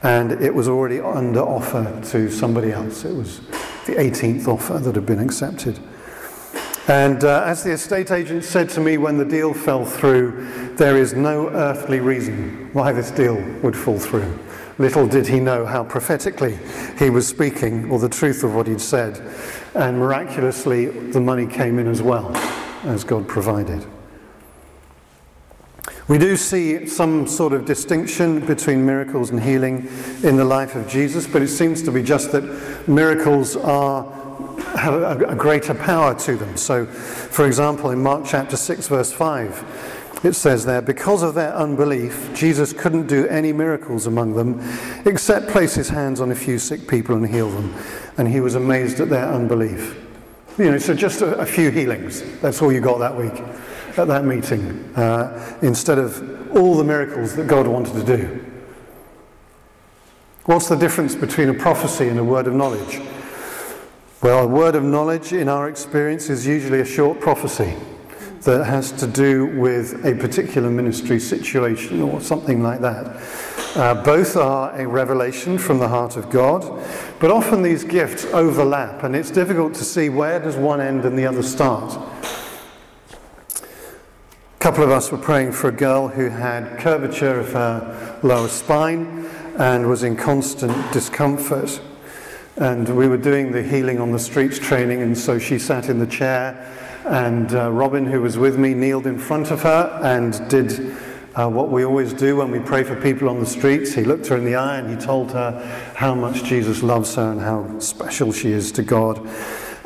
and 0.03 0.33
it 0.33 0.55
was 0.55 0.69
already 0.69 1.01
under 1.01 1.41
offer 1.41 2.03
to 2.11 2.31
somebody 2.31 2.73
else. 2.73 3.05
It 3.05 3.15
was 3.15 3.41
the 3.87 3.95
18th 3.95 4.49
offer 4.49 4.79
that 4.79 4.95
had 4.95 5.07
been 5.07 5.21
accepted. 5.21 5.79
And 6.89 7.25
uh, 7.25 7.43
as 7.45 7.65
the 7.65 7.73
estate 7.73 8.13
agent 8.13 8.45
said 8.45 8.69
to 8.71 8.81
me 8.81 8.97
when 8.97 9.19
the 9.19 9.25
deal 9.25 9.53
fell 9.53 9.85
through, 9.85 10.75
there 10.77 10.97
is 10.97 11.15
no 11.15 11.49
earthly 11.49 11.99
reason 11.99 12.71
why 12.73 12.93
this 12.93 13.11
deal 13.11 13.43
would 13.63 13.77
fall 13.77 13.99
through. 13.99 14.39
Little 14.79 15.09
did 15.09 15.27
he 15.27 15.41
know 15.41 15.67
how 15.67 15.83
prophetically 15.83 16.59
he 16.99 17.11
was 17.11 17.27
speaking, 17.27 17.91
or 17.91 17.99
the 17.99 18.09
truth 18.09 18.45
of 18.45 18.55
what 18.55 18.69
he'd 18.69 18.81
said. 18.81 19.21
And 19.75 19.99
miraculously, 19.99 20.87
the 20.87 21.21
money 21.21 21.47
came 21.47 21.79
in 21.79 21.89
as 21.89 22.03
well, 22.03 22.37
as 22.85 23.03
God 23.03 23.27
provided. 23.27 23.85
We 26.09 26.19
do 26.19 26.37
see 26.37 26.87
some 26.87 27.27
sort 27.27 27.53
of 27.53 27.65
distinction 27.65 28.47
between 28.47 28.87
miracles 28.87 29.31
and 29.31 29.43
healing 29.43 29.89
in 30.23 30.37
the 30.37 30.45
life 30.45 30.77
of 30.77 30.87
Jesus, 30.87 31.27
but 31.27 31.43
it 31.43 31.49
seems 31.49 31.83
to 31.83 31.91
be 31.91 32.03
just 32.03 32.31
that 32.31 32.45
miracles 32.87 33.57
are 33.57 34.05
have 34.63 34.95
a, 34.95 35.27
a 35.27 35.35
greater 35.35 35.75
power 35.75 36.15
to 36.21 36.37
them. 36.37 36.57
So, 36.57 36.87
for 36.87 37.47
example, 37.47 37.91
in 37.91 38.03
Mark 38.03 38.25
chapter 38.27 38.57
6, 38.57 38.89
verse 38.89 39.13
5, 39.13 40.23
it 40.25 40.35
says 40.35 40.65
there, 40.65 40.83
because 40.83 41.23
of 41.23 41.35
their 41.35 41.55
unbelief, 41.55 42.31
Jesus 42.35 42.73
couldn't 42.73 43.07
do 43.07 43.27
any 43.29 43.53
miracles 43.53 44.07
among 44.07 44.35
them 44.35 44.61
except 45.05 45.49
place 45.49 45.75
his 45.75 45.89
hands 45.89 46.21
on 46.21 46.31
a 46.31 46.35
few 46.35 46.59
sick 46.59 46.89
people 46.89 47.15
and 47.17 47.29
heal 47.29 47.51
them. 47.51 47.75
And 48.17 48.29
he 48.29 48.41
was 48.41 48.55
amazed 48.55 49.01
at 49.01 49.11
their 49.11 49.29
unbelief. 49.29 50.03
You 50.59 50.71
know, 50.71 50.79
so 50.79 50.95
just 50.95 51.21
a, 51.21 51.37
a 51.39 51.47
few 51.47 51.71
healings. 51.71 52.23
That's 52.41 52.63
all 52.63 52.73
you 52.73 52.81
got 52.81 52.99
that 52.99 53.17
week 53.17 53.43
at 53.99 54.09
that 54.09 54.25
meeting 54.25 54.85
uh, 54.97 55.59
instead 55.63 55.99
of 55.99 56.57
all 56.57 56.77
the 56.77 56.85
miracles 56.85 57.35
that 57.37 57.47
God 57.47 57.67
wanted 57.67 57.95
to 57.95 58.17
do. 58.17 58.45
What's 60.45 60.69
the 60.69 60.77
difference 60.77 61.15
between 61.15 61.49
a 61.49 61.55
prophecy 61.55 62.09
and 62.09 62.19
a 62.19 62.25
word 62.25 62.47
of 62.47 62.55
knowledge? 62.55 63.01
Well, 64.23 64.45
a 64.45 64.47
word 64.47 64.77
of 64.77 64.83
knowledge 64.83 65.35
in 65.35 65.47
our 65.47 65.69
experience 65.69 66.31
is 66.31 66.47
usually 66.47 66.81
a 66.81 66.87
short 66.87 67.21
prophecy 67.21 67.77
that 68.41 68.65
has 68.65 68.91
to 68.93 69.07
do 69.07 69.45
with 69.59 70.07
a 70.07 70.15
particular 70.15 70.71
ministry 70.71 71.21
situation 71.21 72.01
or 72.01 72.23
something 72.23 72.63
like 72.63 72.81
that. 72.81 73.23
Uh, 73.77 74.03
both 74.03 74.35
are 74.39 74.75
a 74.81 74.89
revelation 74.89 75.59
from 75.59 75.79
the 75.79 75.89
heart 75.89 76.17
of 76.17 76.31
God, 76.31 76.63
but 77.21 77.31
often 77.31 77.63
these 77.63 77.85
gifts 77.85 78.25
overlap 78.27 79.03
and 79.03 79.15
it's 79.15 79.31
difficult 79.31 79.75
to 79.75 79.85
see 79.85 80.09
where 80.09 80.41
does 80.41 80.57
one 80.57 80.81
end 80.81 81.05
and 81.05 81.19
the 81.19 81.27
other 81.27 81.43
start. 81.43 81.95
A 83.53 84.59
couple 84.61 84.83
of 84.83 84.91
us 84.91 85.13
were 85.13 85.19
praying 85.19 85.53
for 85.53 85.69
a 85.69 85.73
girl 85.73 86.09
who 86.09 86.31
had 86.31 86.79
curvature 86.79 87.39
of 87.39 87.53
her 87.53 88.19
lower 88.23 88.49
spine 88.49 89.27
and 89.59 89.87
was 89.87 90.03
in 90.03 90.17
constant 90.17 90.91
discomfort. 90.91 91.83
And 92.59 92.89
we 92.97 93.07
were 93.07 93.19
doing 93.19 93.53
the 93.53 93.63
healing 93.63 94.01
on 94.01 94.13
the 94.13 94.19
streets 94.19 94.59
training, 94.59 95.03
and 95.03 95.17
so 95.17 95.39
she 95.39 95.59
sat 95.59 95.91
in 95.91 95.99
the 95.99 96.07
chair, 96.07 96.57
and 97.05 97.55
uh, 97.55 97.71
Robin, 97.71 98.07
who 98.07 98.23
was 98.23 98.39
with 98.39 98.59
me, 98.59 98.73
kneeled 98.73 99.07
in 99.07 99.19
front 99.19 99.51
of 99.51 99.61
her 99.63 100.01
and 100.03 100.49
did 100.49 100.97
uh, 101.35 101.51
what 101.51 101.71
we 101.71 101.85
always 101.85 102.15
do 102.15 102.37
when 102.37 102.51
we 102.51 102.59
pray 102.59 102.83
for 102.83 102.97
people 102.97 103.29
on 103.29 103.41
the 103.41 103.47
streets. 103.47 103.93
He 103.93 104.05
looked 104.05 104.27
her 104.29 104.39
in 104.39 104.47
the 104.47 104.55
eye 104.55 104.79
and 104.79 104.89
he 104.89 104.97
told 104.97 105.33
her 105.33 105.53
how 105.95 106.15
much 106.15 106.45
Jesus 106.45 106.83
loves 106.83 107.15
her 107.17 107.31
and 107.31 107.43
how 107.43 107.79
special 107.79 108.33
she 108.33 108.53
is 108.53 108.73
to 108.73 108.83
God. 108.83 109.19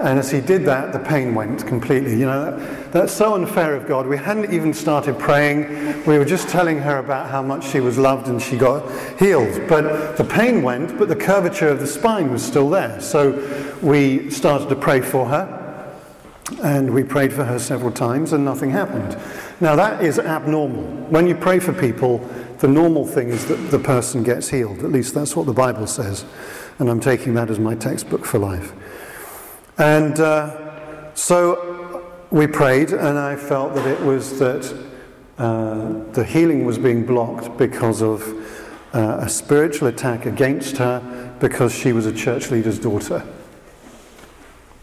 And 0.00 0.18
as 0.18 0.30
he 0.30 0.40
did 0.40 0.64
that, 0.64 0.94
the 0.94 0.98
pain 0.98 1.34
went 1.34 1.66
completely. 1.66 2.12
You 2.12 2.24
know, 2.24 2.56
that, 2.56 2.90
that's 2.90 3.12
so 3.12 3.34
unfair 3.34 3.76
of 3.76 3.86
God. 3.86 4.06
We 4.06 4.16
hadn't 4.16 4.50
even 4.50 4.72
started 4.72 5.18
praying. 5.18 6.06
We 6.06 6.16
were 6.16 6.24
just 6.24 6.48
telling 6.48 6.78
her 6.78 6.98
about 6.98 7.28
how 7.28 7.42
much 7.42 7.68
she 7.68 7.80
was 7.80 7.98
loved 7.98 8.26
and 8.28 8.40
she 8.40 8.56
got 8.56 8.90
healed. 9.18 9.68
But 9.68 10.16
the 10.16 10.24
pain 10.24 10.62
went, 10.62 10.98
but 10.98 11.08
the 11.08 11.16
curvature 11.16 11.68
of 11.68 11.80
the 11.80 11.86
spine 11.86 12.32
was 12.32 12.42
still 12.42 12.70
there. 12.70 12.98
So 13.02 13.76
we 13.82 14.30
started 14.30 14.70
to 14.70 14.76
pray 14.76 15.02
for 15.02 15.26
her. 15.26 15.58
And 16.62 16.92
we 16.92 17.04
prayed 17.04 17.32
for 17.32 17.44
her 17.44 17.58
several 17.58 17.92
times 17.92 18.32
and 18.32 18.42
nothing 18.42 18.70
happened. 18.70 19.18
Now, 19.60 19.76
that 19.76 20.02
is 20.02 20.18
abnormal. 20.18 20.82
When 21.10 21.26
you 21.26 21.34
pray 21.34 21.58
for 21.58 21.74
people, 21.74 22.18
the 22.58 22.68
normal 22.68 23.06
thing 23.06 23.28
is 23.28 23.46
that 23.46 23.70
the 23.70 23.78
person 23.78 24.22
gets 24.22 24.48
healed. 24.48 24.78
At 24.78 24.92
least 24.92 25.14
that's 25.14 25.36
what 25.36 25.44
the 25.44 25.52
Bible 25.52 25.86
says. 25.86 26.24
And 26.78 26.88
I'm 26.88 27.00
taking 27.00 27.34
that 27.34 27.50
as 27.50 27.58
my 27.58 27.74
textbook 27.74 28.24
for 28.24 28.38
life. 28.38 28.72
And 29.80 30.20
uh, 30.20 31.14
so 31.14 32.04
we 32.30 32.46
prayed, 32.46 32.90
and 32.90 33.18
I 33.18 33.34
felt 33.34 33.74
that 33.74 33.86
it 33.86 33.98
was 34.02 34.38
that 34.38 34.76
uh, 35.38 36.12
the 36.12 36.22
healing 36.22 36.66
was 36.66 36.76
being 36.76 37.06
blocked 37.06 37.56
because 37.56 38.02
of 38.02 38.22
uh, 38.92 39.20
a 39.22 39.28
spiritual 39.30 39.88
attack 39.88 40.26
against 40.26 40.76
her 40.76 41.34
because 41.40 41.74
she 41.74 41.92
was 41.94 42.04
a 42.04 42.12
church 42.12 42.50
leader's 42.50 42.78
daughter. 42.78 43.26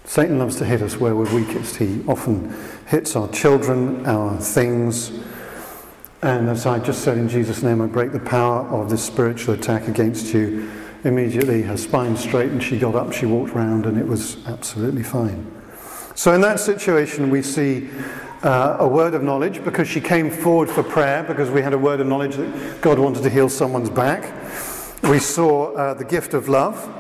Satan 0.06 0.40
loves 0.40 0.56
to 0.56 0.66
hit 0.66 0.82
us 0.82 0.98
where 0.98 1.16
we're 1.16 1.32
weakest. 1.32 1.76
He 1.76 2.04
often 2.08 2.52
hits 2.88 3.16
our 3.16 3.30
children, 3.30 4.04
our 4.08 4.36
things. 4.38 5.12
And 6.24 6.50
as 6.50 6.66
I 6.66 6.80
just 6.80 7.04
said 7.04 7.20
in 7.20 7.30
Jesus' 7.30 7.62
name, 7.62 7.82
I 7.82 7.86
break 7.86 8.14
the 8.14 8.20
power 8.20 8.68
of 8.70 8.90
this 8.90 9.04
spiritual 9.04 9.54
attack 9.54 9.88
against 9.88 10.34
you. 10.34 10.72
Immediately, 11.04 11.62
her 11.64 11.78
spine 11.78 12.18
straightened, 12.18 12.64
she 12.64 12.80
got 12.80 12.96
up, 12.96 13.14
she 13.14 13.26
walked 13.26 13.52
around, 13.52 13.86
and 13.86 13.98
it 13.98 14.08
was 14.08 14.46
absolutely 14.48 15.04
fine. 15.04 15.52
So, 16.16 16.34
in 16.34 16.42
that 16.42 16.60
situation, 16.60 17.30
we 17.30 17.42
see 17.42 17.90
uh, 18.44 18.78
a 18.80 18.88
word 18.88 19.14
of 19.14 19.24
knowledge 19.24 19.64
because 19.64 19.88
she 19.88 20.02
came 20.02 20.32
forward 20.32 20.70
for 20.70 20.84
prayer 20.84 21.24
because 21.24 21.50
we 21.50 21.62
had 21.62 21.74
a 21.74 21.78
word 21.78 22.00
of 22.00 22.08
knowledge 22.08 22.36
that 22.36 22.82
God 22.82 23.00
wanted 23.00 23.24
to 23.24 23.30
heal 23.30 23.50
someone's 23.50 23.90
back. 23.90 24.34
We 25.04 25.20
saw 25.20 25.74
uh, 25.74 25.94
the 25.94 26.06
gift 26.06 26.34
of 26.34 26.50
love 26.50 26.94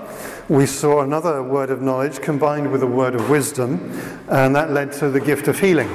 we 0.50 0.66
saw 0.66 1.02
another 1.02 1.44
word 1.44 1.70
of 1.72 1.82
knowledge 1.82 2.22
combined 2.22 2.72
with 2.72 2.82
a 2.82 2.88
word 2.88 3.16
of 3.16 3.30
wisdom, 3.30 3.92
and 4.30 4.56
that 4.56 4.72
led 4.72 4.94
to 4.94 5.10
the 5.10 5.20
gift 5.20 5.50
of 5.50 5.60
healing. 5.60 5.90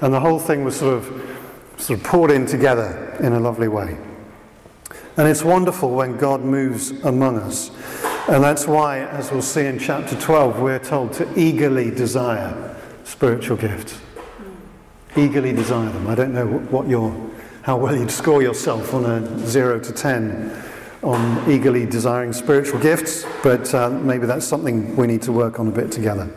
And 0.00 0.14
the 0.14 0.20
whole 0.20 0.38
thing 0.38 0.64
was 0.64 0.76
sort 0.76 0.94
of, 0.94 1.36
sort 1.76 1.98
of 1.98 2.04
poured 2.04 2.30
in 2.30 2.46
together 2.46 3.18
in 3.20 3.34
a 3.34 3.40
lovely 3.40 3.68
way. 3.68 3.98
And 5.16 5.28
it's 5.28 5.44
wonderful 5.44 5.90
when 5.90 6.16
God 6.16 6.40
moves 6.40 6.90
among 7.04 7.38
us. 7.38 7.70
And 8.28 8.42
that's 8.42 8.66
why, 8.66 9.00
as 9.00 9.30
we'll 9.30 9.42
see 9.42 9.66
in 9.66 9.78
chapter 9.78 10.18
12, 10.18 10.60
we're 10.60 10.78
told 10.78 11.12
to 11.14 11.38
eagerly 11.38 11.90
desire 11.90 12.76
spiritual 13.04 13.56
gifts. 13.58 14.00
Eagerly 15.16 15.52
desire 15.52 15.90
them. 15.90 16.06
I 16.06 16.14
don't 16.14 16.32
know 16.32 16.46
what 16.46 16.88
your, 16.88 17.14
how 17.62 17.76
well 17.76 17.94
you'd 17.94 18.10
score 18.10 18.42
yourself 18.42 18.94
on 18.94 19.04
a 19.04 19.38
0 19.46 19.80
to 19.80 19.92
10 19.92 20.62
on 21.02 21.50
eagerly 21.50 21.84
desiring 21.84 22.32
spiritual 22.32 22.80
gifts, 22.80 23.26
but 23.42 23.74
uh, 23.74 23.90
maybe 23.90 24.24
that's 24.24 24.46
something 24.46 24.96
we 24.96 25.06
need 25.06 25.20
to 25.22 25.32
work 25.32 25.58
on 25.58 25.68
a 25.68 25.72
bit 25.72 25.90
together. 25.90 26.30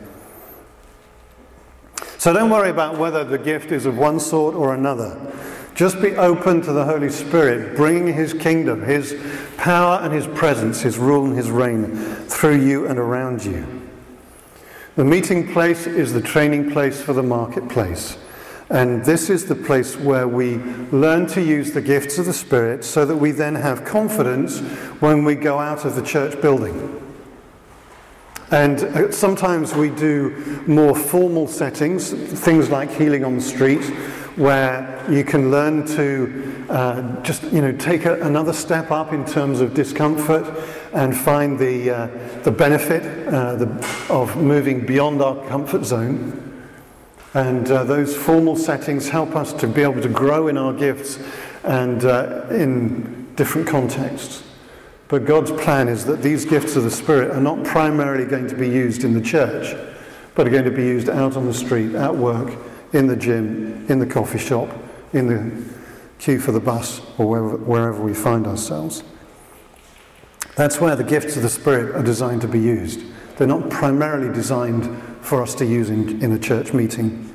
So 2.18 2.32
don't 2.32 2.50
worry 2.50 2.70
about 2.70 2.98
whether 2.98 3.22
the 3.22 3.38
gift 3.38 3.70
is 3.70 3.86
of 3.86 3.96
one 3.96 4.18
sort 4.18 4.54
or 4.54 4.74
another. 4.74 5.32
Just 5.76 6.00
be 6.00 6.16
open 6.16 6.62
to 6.62 6.72
the 6.72 6.86
Holy 6.86 7.10
Spirit 7.10 7.76
bringing 7.76 8.14
His 8.14 8.32
kingdom, 8.32 8.82
His 8.82 9.14
power 9.58 10.00
and 10.02 10.10
His 10.10 10.26
presence, 10.26 10.80
His 10.80 10.96
rule 10.96 11.26
and 11.26 11.36
His 11.36 11.50
reign 11.50 11.94
through 12.28 12.64
you 12.64 12.86
and 12.86 12.98
around 12.98 13.44
you. 13.44 13.66
The 14.96 15.04
meeting 15.04 15.52
place 15.52 15.86
is 15.86 16.14
the 16.14 16.22
training 16.22 16.70
place 16.70 17.02
for 17.02 17.12
the 17.12 17.22
marketplace. 17.22 18.16
And 18.70 19.04
this 19.04 19.28
is 19.28 19.44
the 19.44 19.54
place 19.54 19.96
where 19.96 20.26
we 20.26 20.56
learn 20.92 21.26
to 21.28 21.42
use 21.42 21.72
the 21.72 21.82
gifts 21.82 22.16
of 22.16 22.24
the 22.24 22.32
Spirit 22.32 22.82
so 22.82 23.04
that 23.04 23.16
we 23.16 23.30
then 23.30 23.54
have 23.54 23.84
confidence 23.84 24.60
when 25.00 25.24
we 25.24 25.34
go 25.34 25.58
out 25.58 25.84
of 25.84 25.94
the 25.94 26.02
church 26.02 26.40
building. 26.40 27.02
And 28.50 28.80
uh, 28.82 29.12
sometimes 29.12 29.74
we 29.74 29.90
do 29.90 30.64
more 30.66 30.96
formal 30.96 31.48
settings, 31.48 32.12
things 32.12 32.70
like 32.70 32.90
healing 32.90 33.24
on 33.24 33.34
the 33.34 33.42
street, 33.42 33.82
where 34.36 35.04
you 35.10 35.24
can 35.24 35.50
learn 35.50 35.86
to 35.86 36.66
uh, 36.68 37.22
just 37.22 37.42
you 37.44 37.62
know 37.62 37.72
take 37.72 38.04
a, 38.04 38.20
another 38.22 38.52
step 38.52 38.90
up 38.90 39.12
in 39.12 39.24
terms 39.24 39.60
of 39.60 39.72
discomfort 39.72 40.44
and 40.92 41.16
find 41.16 41.58
the 41.58 41.90
uh, 41.90 42.06
the 42.42 42.50
benefit 42.50 43.02
uh, 43.28 43.56
the, 43.56 44.06
of 44.10 44.36
moving 44.36 44.84
beyond 44.84 45.22
our 45.22 45.36
comfort 45.48 45.84
zone. 45.84 46.42
And 47.34 47.70
uh, 47.70 47.84
those 47.84 48.16
formal 48.16 48.56
settings 48.56 49.08
help 49.08 49.36
us 49.36 49.52
to 49.54 49.66
be 49.66 49.82
able 49.82 50.00
to 50.00 50.08
grow 50.08 50.48
in 50.48 50.56
our 50.56 50.72
gifts 50.72 51.18
and 51.64 52.04
uh, 52.04 52.46
in 52.50 53.34
different 53.36 53.68
contexts. 53.68 54.42
But 55.08 55.24
God's 55.24 55.52
plan 55.52 55.88
is 55.88 56.04
that 56.06 56.22
these 56.22 56.44
gifts 56.44 56.76
of 56.76 56.84
the 56.84 56.90
Spirit 56.90 57.30
are 57.30 57.40
not 57.40 57.62
primarily 57.64 58.24
going 58.24 58.48
to 58.48 58.56
be 58.56 58.68
used 58.68 59.04
in 59.04 59.14
the 59.14 59.20
church, 59.20 59.76
but 60.34 60.46
are 60.46 60.50
going 60.50 60.64
to 60.64 60.70
be 60.70 60.84
used 60.84 61.08
out 61.08 61.36
on 61.36 61.46
the 61.46 61.54
street, 61.54 61.94
at 61.94 62.14
work, 62.14 62.56
in 62.92 63.06
the 63.06 63.16
gym, 63.16 63.86
in 63.88 63.98
the 63.98 64.06
coffee 64.06 64.38
shop, 64.38 64.68
in 65.12 65.26
the 65.26 65.74
queue 66.18 66.40
for 66.40 66.52
the 66.52 66.60
bus, 66.60 67.00
or 67.18 67.26
wherever, 67.28 67.56
wherever 67.56 68.02
we 68.02 68.14
find 68.14 68.46
ourselves. 68.46 69.02
That's 70.54 70.80
where 70.80 70.96
the 70.96 71.04
gifts 71.04 71.36
of 71.36 71.42
the 71.42 71.50
Spirit 71.50 71.94
are 71.94 72.02
designed 72.02 72.40
to 72.40 72.48
be 72.48 72.58
used. 72.58 73.02
They're 73.36 73.46
not 73.46 73.68
primarily 73.68 74.32
designed 74.32 75.02
for 75.20 75.42
us 75.42 75.54
to 75.56 75.66
use 75.66 75.90
in, 75.90 76.22
in 76.22 76.32
a 76.32 76.38
church 76.38 76.72
meeting. 76.72 77.34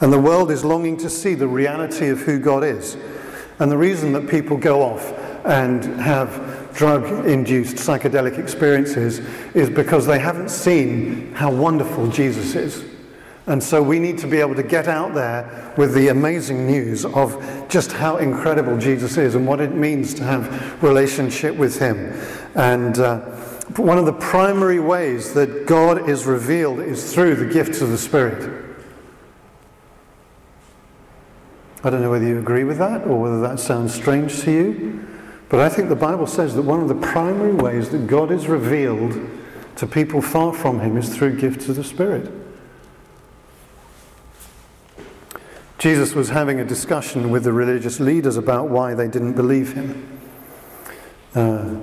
And 0.00 0.12
the 0.12 0.20
world 0.20 0.50
is 0.50 0.64
longing 0.64 0.96
to 0.98 1.10
see 1.10 1.34
the 1.34 1.48
reality 1.48 2.08
of 2.08 2.20
who 2.20 2.38
God 2.38 2.64
is. 2.64 2.96
And 3.58 3.70
the 3.70 3.76
reason 3.76 4.12
that 4.14 4.28
people 4.28 4.56
go 4.56 4.82
off 4.82 5.12
and 5.44 5.84
have 6.00 6.72
drug 6.74 7.26
induced 7.26 7.76
psychedelic 7.76 8.38
experiences 8.38 9.18
is 9.54 9.70
because 9.70 10.06
they 10.06 10.18
haven't 10.18 10.50
seen 10.50 11.32
how 11.34 11.52
wonderful 11.52 12.08
Jesus 12.08 12.54
is. 12.54 12.93
And 13.46 13.62
so 13.62 13.82
we 13.82 13.98
need 13.98 14.16
to 14.18 14.26
be 14.26 14.38
able 14.38 14.54
to 14.54 14.62
get 14.62 14.88
out 14.88 15.14
there 15.14 15.74
with 15.76 15.94
the 15.94 16.08
amazing 16.08 16.66
news 16.66 17.04
of 17.04 17.66
just 17.68 17.92
how 17.92 18.16
incredible 18.16 18.78
Jesus 18.78 19.18
is 19.18 19.34
and 19.34 19.46
what 19.46 19.60
it 19.60 19.74
means 19.74 20.14
to 20.14 20.24
have 20.24 20.82
relationship 20.82 21.54
with 21.54 21.78
him. 21.78 22.18
And 22.54 22.98
uh, 22.98 23.20
one 23.76 23.98
of 23.98 24.06
the 24.06 24.14
primary 24.14 24.80
ways 24.80 25.34
that 25.34 25.66
God 25.66 26.08
is 26.08 26.24
revealed 26.24 26.80
is 26.80 27.12
through 27.12 27.34
the 27.34 27.52
gifts 27.52 27.82
of 27.82 27.90
the 27.90 27.98
Spirit. 27.98 28.64
I 31.82 31.90
don't 31.90 32.00
know 32.00 32.10
whether 32.10 32.26
you 32.26 32.38
agree 32.38 32.64
with 32.64 32.78
that 32.78 33.06
or 33.06 33.20
whether 33.20 33.42
that 33.42 33.60
sounds 33.60 33.92
strange 33.92 34.40
to 34.42 34.50
you, 34.50 35.06
but 35.50 35.60
I 35.60 35.68
think 35.68 35.90
the 35.90 35.96
Bible 35.96 36.26
says 36.26 36.54
that 36.54 36.62
one 36.62 36.80
of 36.80 36.88
the 36.88 36.94
primary 36.94 37.52
ways 37.52 37.90
that 37.90 38.06
God 38.06 38.30
is 38.30 38.48
revealed 38.48 39.18
to 39.76 39.86
people 39.86 40.22
far 40.22 40.54
from 40.54 40.80
Him 40.80 40.96
is 40.96 41.14
through 41.14 41.38
gifts 41.38 41.68
of 41.68 41.76
the 41.76 41.84
Spirit. 41.84 42.43
Jesus 45.78 46.14
was 46.14 46.28
having 46.30 46.60
a 46.60 46.64
discussion 46.64 47.30
with 47.30 47.44
the 47.44 47.52
religious 47.52 48.00
leaders 48.00 48.36
about 48.36 48.68
why 48.68 48.94
they 48.94 49.08
didn't 49.08 49.34
believe 49.34 49.72
Him. 49.72 50.20
Uh, 51.34 51.76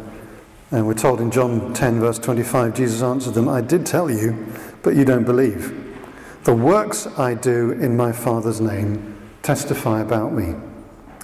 and 0.71 0.88
we're 0.88 0.93
told 0.93 1.19
in 1.19 1.30
John 1.32 1.73
10, 1.73 1.99
verse 1.99 2.17
25, 2.17 2.73
Jesus 2.73 3.01
answered 3.01 3.34
them, 3.34 3.49
I 3.49 3.62
did 3.62 3.86
tell 3.86 4.10
you, 4.10 4.47
but 4.84 4.95
you 4.95 5.04
don't 5.04 5.25
believe. 5.25 5.77
The 6.45 6.56
works 6.56 7.08
I 7.19 7.34
do 7.34 7.71
in 7.71 7.97
my 7.97 8.12
Father's 8.12 8.62
name 8.62 9.17
testify 9.43 10.01
about 10.01 10.34
me. 10.34 10.56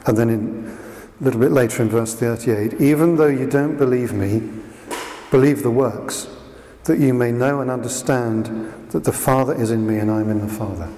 And 0.06 0.18
then 0.18 0.30
in, 0.30 0.78
a 1.20 1.24
little 1.24 1.40
bit 1.40 1.52
later 1.52 1.82
in 1.82 1.90
verse 1.90 2.14
38, 2.14 2.82
even 2.82 3.16
though 3.16 3.28
you 3.28 3.48
don't 3.48 3.78
believe 3.78 4.12
me, 4.14 4.52
believe 5.32 5.64
the 5.64 5.72
works. 5.72 6.28
that 6.88 7.00
you 7.00 7.14
may 7.14 7.32
know 7.32 7.60
and 7.60 7.70
understand 7.70 8.92
that 8.92 9.04
the 9.04 9.12
Father 9.12 9.54
is 9.54 9.72
in 9.72 9.86
me 9.86 10.00
and 10.00 10.10
I 10.10 10.22
am 10.22 10.30
in 10.30 10.40
the 10.40 10.54
Father. 10.54 10.90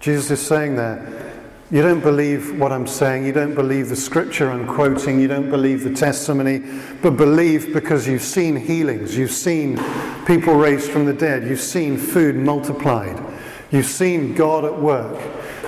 Jesus 0.00 0.30
is 0.30 0.46
saying 0.46 0.76
there, 0.76 1.30
you 1.70 1.82
don't 1.82 2.00
believe 2.00 2.58
what 2.58 2.72
I'm 2.72 2.86
saying, 2.86 3.26
you 3.26 3.32
don't 3.32 3.54
believe 3.54 3.90
the 3.90 3.96
scripture 3.96 4.50
I'm 4.50 4.66
quoting, 4.66 5.20
you 5.20 5.28
don't 5.28 5.50
believe 5.50 5.84
the 5.84 5.94
testimony, 5.94 6.62
but 7.02 7.18
believe 7.18 7.74
because 7.74 8.08
you've 8.08 8.22
seen 8.22 8.56
healings, 8.56 9.14
you've 9.16 9.30
seen 9.30 9.78
people 10.24 10.54
raised 10.54 10.90
from 10.90 11.04
the 11.04 11.12
dead, 11.12 11.46
you've 11.46 11.60
seen 11.60 11.98
food 11.98 12.34
multiplied, 12.34 13.22
you've 13.70 13.84
seen 13.84 14.34
God 14.34 14.64
at 14.64 14.76
work. 14.76 15.20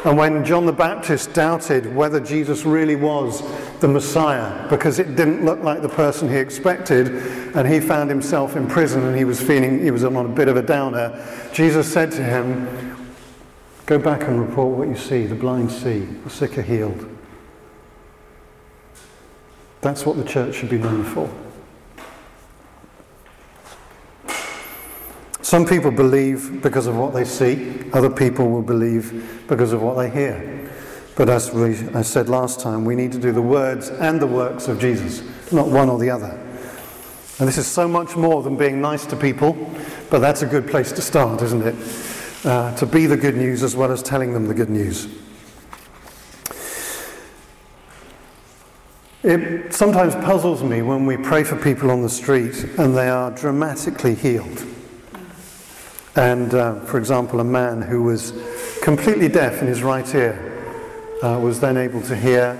And 0.07 0.16
when 0.16 0.45
John 0.45 0.64
the 0.64 0.73
Baptist 0.73 1.35
doubted 1.35 1.95
whether 1.95 2.18
Jesus 2.18 2.64
really 2.64 2.97
was 2.97 3.42
the 3.79 3.87
Messiah 3.87 4.68
because 4.68 4.99
it 4.99 5.14
didn't 5.14 5.45
look 5.45 5.62
like 5.62 5.83
the 5.83 5.88
person 5.90 6.29
he 6.29 6.38
expected, 6.38 7.09
and 7.55 7.68
he 7.68 7.81
found 7.81 8.09
himself 8.09 8.57
in 8.57 8.66
prison 8.66 9.05
and 9.05 9.16
he 9.16 9.25
was 9.25 9.40
feeling 9.40 9.81
he 9.81 9.90
was 9.90 10.03
on 10.03 10.16
a 10.16 10.29
bit 10.29 10.49
of 10.49 10.57
a 10.57 10.62
downer, 10.62 11.23
Jesus 11.53 11.92
said 11.92 12.11
to 12.12 12.25
him, 12.25 13.02
Go 13.93 13.99
back 13.99 14.23
and 14.23 14.41
report 14.41 14.75
what 14.75 14.89
you 14.89 14.97
see. 14.97 15.27
The 15.27 15.35
blind 15.35 15.71
see, 15.71 15.99
the 15.99 16.31
sick 16.31 16.57
are 16.57 16.63
healed. 16.63 17.15
That's 19.83 20.07
what 20.07 20.17
the 20.17 20.25
church 20.25 20.55
should 20.55 20.71
be 20.71 20.79
known 20.79 21.05
for. 21.05 21.31
Some 25.43 25.67
people 25.67 25.91
believe 25.91 26.63
because 26.63 26.87
of 26.87 26.97
what 26.97 27.13
they 27.13 27.27
see, 27.27 27.83
other 27.93 28.09
people 28.09 28.49
will 28.49 28.63
believe 28.63 29.45
because 29.47 29.75
of 29.75 29.83
what 29.83 29.99
they 29.99 30.09
hear. 30.09 30.71
But 31.15 31.29
as 31.29 31.53
we, 31.53 31.77
I 31.91 32.01
said 32.01 32.31
last 32.31 32.61
time, 32.61 32.87
we 32.87 32.95
need 32.95 33.13
to 33.13 33.19
do 33.19 33.31
the 33.31 33.43
words 33.43 33.91
and 33.91 34.19
the 34.19 34.27
works 34.27 34.69
of 34.69 34.81
Jesus, 34.81 35.23
not 35.53 35.69
one 35.69 35.91
or 35.91 35.99
the 35.99 36.09
other. 36.09 36.31
And 37.39 37.47
this 37.47 37.59
is 37.59 37.67
so 37.67 37.87
much 37.87 38.17
more 38.17 38.43
than 38.43 38.57
being 38.57 38.81
nice 38.81 39.05
to 39.05 39.17
people, 39.17 39.53
but 40.09 40.21
that's 40.21 40.41
a 40.41 40.47
good 40.47 40.67
place 40.67 40.93
to 40.93 41.03
start, 41.03 41.43
isn't 41.43 41.61
it? 41.61 42.12
Uh, 42.45 42.75
to 42.75 42.87
be 42.87 43.07
the 43.07 43.17
good 43.17 43.37
news 43.37 43.63
as 43.63 43.77
well 43.77 43.93
as 43.93 44.03
telling 44.03 44.33
them 44.33 44.49
the 44.49 44.55
good 44.55 44.71
news. 44.71 45.07
It 49.23 49.73
sometimes 49.73 50.17
puzzles 50.17 50.65
me 50.65 50.83
when 50.83 51.07
we 51.07 51.17
pray 51.17 51.45
for 51.45 51.55
people 51.55 51.93
on 51.93 52.03
the 52.03 52.09
street 52.09 52.65
and 52.79 52.97
they 52.97 53.09
are 53.09 53.31
dramatically 53.31 54.17
healed. 54.17 54.67
And, 56.17 56.53
uh, 56.53 56.81
for 56.81 56.99
example, 56.99 57.39
a 57.39 57.45
man 57.45 57.81
who 57.81 58.03
was 58.03 58.33
completely 58.83 59.29
deaf 59.29 59.63
in 59.63 59.69
his 59.69 59.85
right 59.85 60.13
ear 60.13 60.37
uh, 61.23 61.39
was 61.41 61.61
then 61.61 61.77
able 61.77 62.03
to 62.03 62.17
hear. 62.17 62.59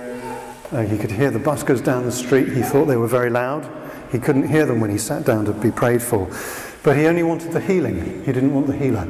Uh, 0.71 0.83
he 0.83 0.97
could 0.97 1.11
hear 1.11 1.29
the 1.29 1.39
buskers 1.39 1.83
down 1.83 2.05
the 2.05 2.11
street. 2.13 2.47
He 2.47 2.61
thought 2.61 2.85
they 2.85 2.95
were 2.95 3.07
very 3.07 3.29
loud. 3.29 3.69
He 4.13 4.17
couldn't 4.17 4.47
hear 4.47 4.65
them 4.65 4.79
when 4.79 4.89
he 4.89 4.97
sat 4.97 5.25
down 5.25 5.43
to 5.43 5.51
be 5.51 5.71
prayed 5.71 6.01
for. 6.01 6.29
But 6.83 6.95
he 6.95 7.05
only 7.05 7.23
wanted 7.23 7.51
the 7.51 7.59
healing, 7.59 8.23
he 8.23 8.31
didn't 8.31 8.53
want 8.53 8.67
the 8.67 8.77
healer. 8.77 9.07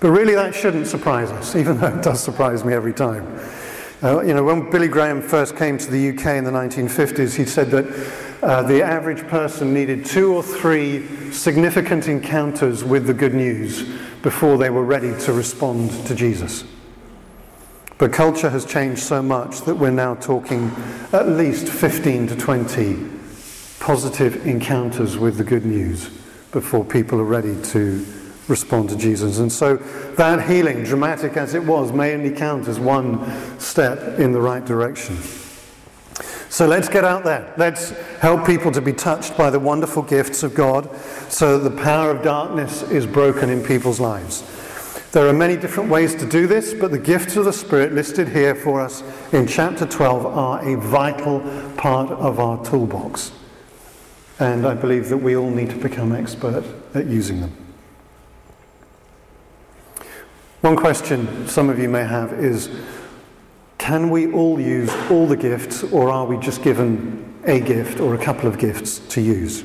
But 0.00 0.10
really, 0.10 0.34
that 0.34 0.54
shouldn't 0.54 0.86
surprise 0.86 1.30
us, 1.30 1.56
even 1.56 1.78
though 1.78 1.88
it 1.88 2.02
does 2.02 2.22
surprise 2.22 2.64
me 2.64 2.72
every 2.72 2.92
time. 2.92 3.40
Uh, 4.00 4.20
you 4.20 4.32
know, 4.32 4.44
when 4.44 4.70
Billy 4.70 4.86
Graham 4.86 5.20
first 5.20 5.56
came 5.56 5.76
to 5.76 5.90
the 5.90 6.10
UK 6.10 6.36
in 6.36 6.44
the 6.44 6.52
1950s, 6.52 7.36
he 7.36 7.44
said 7.44 7.70
that 7.72 7.84
uh, 8.42 8.62
the 8.62 8.80
average 8.80 9.26
person 9.26 9.74
needed 9.74 10.04
two 10.04 10.32
or 10.32 10.42
three 10.42 11.32
significant 11.32 12.06
encounters 12.06 12.84
with 12.84 13.08
the 13.08 13.14
good 13.14 13.34
news 13.34 13.82
before 14.22 14.56
they 14.56 14.70
were 14.70 14.84
ready 14.84 15.18
to 15.18 15.32
respond 15.32 15.90
to 16.06 16.14
Jesus. 16.14 16.62
But 17.98 18.12
culture 18.12 18.50
has 18.50 18.64
changed 18.64 19.02
so 19.02 19.20
much 19.20 19.62
that 19.62 19.74
we're 19.74 19.90
now 19.90 20.14
talking 20.14 20.70
at 21.12 21.28
least 21.28 21.68
15 21.68 22.28
to 22.28 22.36
20 22.36 22.96
positive 23.80 24.46
encounters 24.46 25.18
with 25.18 25.36
the 25.36 25.44
good 25.44 25.66
news 25.66 26.08
before 26.52 26.84
people 26.84 27.20
are 27.20 27.24
ready 27.24 27.60
to 27.62 28.06
respond 28.48 28.88
to 28.90 28.96
Jesus. 28.96 29.38
And 29.38 29.52
so 29.52 29.76
that 30.16 30.48
healing, 30.48 30.82
dramatic 30.82 31.36
as 31.36 31.54
it 31.54 31.64
was, 31.64 31.92
may 31.92 32.14
only 32.14 32.30
count 32.30 32.66
as 32.68 32.80
one 32.80 33.58
step 33.60 34.18
in 34.18 34.32
the 34.32 34.40
right 34.40 34.64
direction. 34.64 35.16
So 36.50 36.66
let's 36.66 36.88
get 36.88 37.04
out 37.04 37.24
there. 37.24 37.52
Let's 37.58 37.90
help 38.20 38.46
people 38.46 38.72
to 38.72 38.80
be 38.80 38.92
touched 38.92 39.36
by 39.36 39.50
the 39.50 39.60
wonderful 39.60 40.02
gifts 40.02 40.42
of 40.42 40.54
God 40.54 40.88
so 41.28 41.58
that 41.58 41.68
the 41.68 41.82
power 41.82 42.10
of 42.10 42.22
darkness 42.22 42.82
is 42.82 43.06
broken 43.06 43.50
in 43.50 43.62
people's 43.62 44.00
lives. 44.00 44.42
There 45.12 45.26
are 45.26 45.32
many 45.32 45.56
different 45.56 45.90
ways 45.90 46.14
to 46.16 46.26
do 46.26 46.46
this, 46.46 46.74
but 46.74 46.90
the 46.90 46.98
gifts 46.98 47.36
of 47.36 47.44
the 47.44 47.52
Spirit 47.52 47.92
listed 47.92 48.28
here 48.28 48.54
for 48.54 48.80
us 48.80 49.02
in 49.32 49.46
chapter 49.46 49.86
12 49.86 50.26
are 50.26 50.66
a 50.66 50.76
vital 50.76 51.40
part 51.76 52.10
of 52.10 52.38
our 52.38 52.62
toolbox. 52.64 53.32
And 54.38 54.66
I 54.66 54.74
believe 54.74 55.08
that 55.08 55.18
we 55.18 55.36
all 55.36 55.50
need 55.50 55.70
to 55.70 55.76
become 55.76 56.12
expert 56.12 56.64
at 56.94 57.06
using 57.06 57.40
them. 57.40 57.67
One 60.60 60.74
question 60.74 61.46
some 61.46 61.70
of 61.70 61.78
you 61.78 61.88
may 61.88 62.04
have 62.04 62.32
is 62.32 62.68
can 63.78 64.10
we 64.10 64.32
all 64.32 64.58
use 64.58 64.92
all 65.08 65.28
the 65.28 65.36
gifts, 65.36 65.84
or 65.84 66.10
are 66.10 66.26
we 66.26 66.36
just 66.36 66.64
given 66.64 67.32
a 67.44 67.60
gift 67.60 68.00
or 68.00 68.16
a 68.16 68.18
couple 68.18 68.48
of 68.48 68.58
gifts 68.58 68.98
to 69.10 69.20
use? 69.20 69.62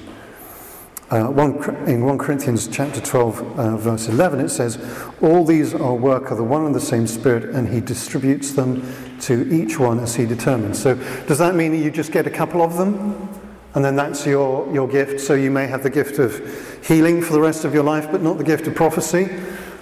Uh, 1.10 1.26
one, 1.26 1.64
in 1.88 2.06
1 2.06 2.18
Corinthians 2.20 2.68
chapter 2.68 3.02
12, 3.02 3.60
uh, 3.60 3.78
verse 3.78 4.08
11, 4.08 4.40
it 4.40 4.50
says, 4.50 4.78
All 5.20 5.44
these 5.44 5.74
are 5.74 5.96
work 5.96 6.30
of 6.30 6.38
the 6.38 6.44
one 6.44 6.64
and 6.64 6.76
the 6.76 6.80
same 6.80 7.08
Spirit, 7.08 7.56
and 7.56 7.68
He 7.68 7.82
distributes 7.82 8.52
them 8.52 8.84
to 9.22 9.52
each 9.52 9.80
one 9.80 10.00
as 10.00 10.16
He 10.16 10.28
determines. 10.28 10.80
So, 10.80 10.94
does 11.26 11.40
that 11.40 11.56
mean 11.56 11.72
that 11.72 11.80
you 11.80 11.90
just 11.90 12.12
get 12.12 12.28
a 12.28 12.32
couple 12.32 12.62
of 12.62 12.78
them? 12.78 13.30
And 13.74 13.84
then 13.84 13.96
that's 13.96 14.28
your, 14.28 14.72
your 14.72 14.88
gift. 14.88 15.20
So, 15.20 15.34
you 15.34 15.50
may 15.50 15.66
have 15.66 15.82
the 15.82 15.90
gift 15.90 16.20
of 16.20 16.86
healing 16.86 17.22
for 17.24 17.34
the 17.34 17.42
rest 17.42 17.66
of 17.66 17.74
your 17.74 17.84
life, 17.84 18.12
but 18.12 18.22
not 18.22 18.38
the 18.38 18.44
gift 18.44 18.68
of 18.68 18.76
prophecy, 18.76 19.28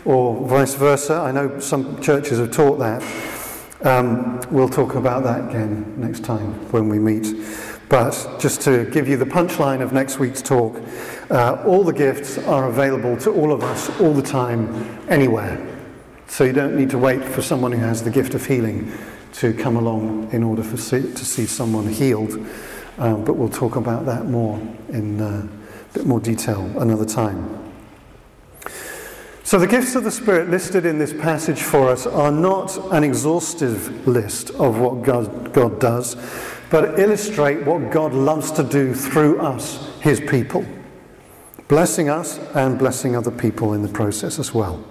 or 0.06 0.48
vice 0.48 0.76
versa. 0.76 1.16
I 1.16 1.32
know 1.32 1.60
some 1.60 2.02
churches 2.02 2.40
have 2.40 2.52
taught 2.52 2.80
that. 2.80 3.04
Um, 3.84 4.40
we'll 4.52 4.70
talk 4.70 4.96
about 4.96 5.24
that 5.24 5.50
again 5.50 6.00
next 6.00 6.24
time 6.24 6.54
when 6.72 6.88
we 6.88 7.00
meet. 7.00 7.36
But 7.90 8.38
just 8.40 8.62
to 8.62 8.86
give 8.86 9.10
you 9.10 9.18
the 9.18 9.26
punchline 9.26 9.82
of 9.82 9.92
next 9.92 10.20
week's 10.20 10.42
talk, 10.42 10.80
uh, 11.30 11.62
all 11.66 11.84
the 11.84 11.92
gifts 11.92 12.38
are 12.38 12.70
available 12.70 13.18
to 13.18 13.32
all 13.32 13.52
of 13.52 13.64
us 13.64 13.90
all 14.00 14.14
the 14.14 14.22
time, 14.22 15.00
anywhere. 15.10 15.60
So 16.28 16.46
you 16.46 16.54
don't 16.54 16.78
need 16.78 16.90
to 16.92 16.98
wait 16.98 17.24
for 17.24 17.42
someone 17.42 17.74
who 17.74 17.80
has 17.80 18.02
the 18.04 18.10
gift 18.10 18.34
of 18.34 18.46
healing 18.46 18.92
to 19.34 19.54
come 19.54 19.76
along 19.76 20.32
in 20.32 20.44
order 20.44 20.64
for 20.64 20.78
see, 20.78 21.02
to 21.02 21.26
see 21.26 21.46
someone 21.46 21.88
healed. 21.88 22.34
Um, 22.98 23.26
but 23.26 23.36
we'll 23.36 23.50
talk 23.50 23.76
about 23.76 24.06
that 24.06 24.26
more 24.26 24.58
in 24.90 25.20
uh, 25.20 25.48
a 25.48 25.94
bit 25.94 26.06
more 26.06 26.20
detail 26.20 26.62
another 26.80 27.06
time. 27.06 27.61
So, 29.52 29.60
the 29.60 29.68
gifts 29.68 29.96
of 29.96 30.06
the 30.06 30.12
Spirit 30.12 30.50
listed 30.50 30.86
in 30.86 30.98
this 30.98 31.12
passage 31.12 31.62
for 31.62 31.90
us 31.90 32.08
are 32.08 32.32
not 32.32 32.78
an 32.94 33.04
exhaustive 33.04 34.08
list 34.08 34.50
of 34.52 34.80
what 34.80 35.02
God, 35.04 35.52
God 35.52 35.78
does, 35.78 36.16
but 36.70 36.98
illustrate 36.98 37.66
what 37.66 37.92
God 37.92 38.14
loves 38.14 38.50
to 38.52 38.64
do 38.64 38.96
through 38.96 39.42
us, 39.42 39.90
His 40.00 40.22
people, 40.22 40.66
blessing 41.68 42.08
us 42.08 42.40
and 42.56 42.80
blessing 42.80 43.14
other 43.14 43.30
people 43.30 43.74
in 43.74 43.82
the 43.82 43.90
process 43.90 44.40
as 44.40 44.54
well. 44.54 44.82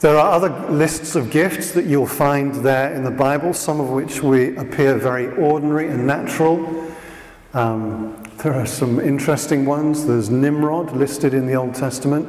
There 0.00 0.18
are 0.18 0.32
other 0.32 0.68
lists 0.68 1.14
of 1.14 1.30
gifts 1.30 1.70
that 1.70 1.84
you'll 1.84 2.08
find 2.08 2.52
there 2.52 2.92
in 2.94 3.04
the 3.04 3.12
Bible, 3.12 3.54
some 3.54 3.78
of 3.78 3.90
which 3.90 4.24
we 4.24 4.56
appear 4.56 4.98
very 4.98 5.28
ordinary 5.36 5.86
and 5.86 6.04
natural. 6.04 6.92
Um, 7.54 8.20
there 8.38 8.54
are 8.54 8.66
some 8.66 8.98
interesting 8.98 9.64
ones. 9.66 10.04
There's 10.04 10.30
Nimrod 10.30 10.96
listed 10.96 11.32
in 11.32 11.46
the 11.46 11.54
Old 11.54 11.76
Testament 11.76 12.26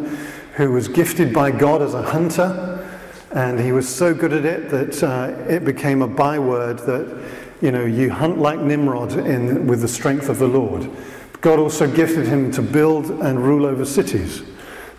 who 0.57 0.71
was 0.71 0.87
gifted 0.87 1.31
by 1.31 1.51
God 1.51 1.83
as 1.83 1.93
a 1.93 2.01
hunter, 2.01 2.83
and 3.31 3.59
he 3.59 3.71
was 3.71 3.87
so 3.87 4.13
good 4.13 4.33
at 4.33 4.43
it 4.43 4.69
that 4.69 5.03
uh, 5.03 5.33
it 5.47 5.63
became 5.63 6.01
a 6.01 6.07
byword 6.07 6.79
that, 6.79 7.23
you 7.61 7.71
know, 7.71 7.85
you 7.85 8.09
hunt 8.09 8.39
like 8.39 8.59
Nimrod 8.59 9.13
in, 9.13 9.67
with 9.67 9.81
the 9.81 9.87
strength 9.87 10.29
of 10.29 10.39
the 10.39 10.47
Lord. 10.47 10.89
God 11.41 11.59
also 11.59 11.89
gifted 11.89 12.27
him 12.27 12.51
to 12.53 12.63
build 12.63 13.11
and 13.11 13.39
rule 13.39 13.67
over 13.67 13.85
cities. 13.85 14.41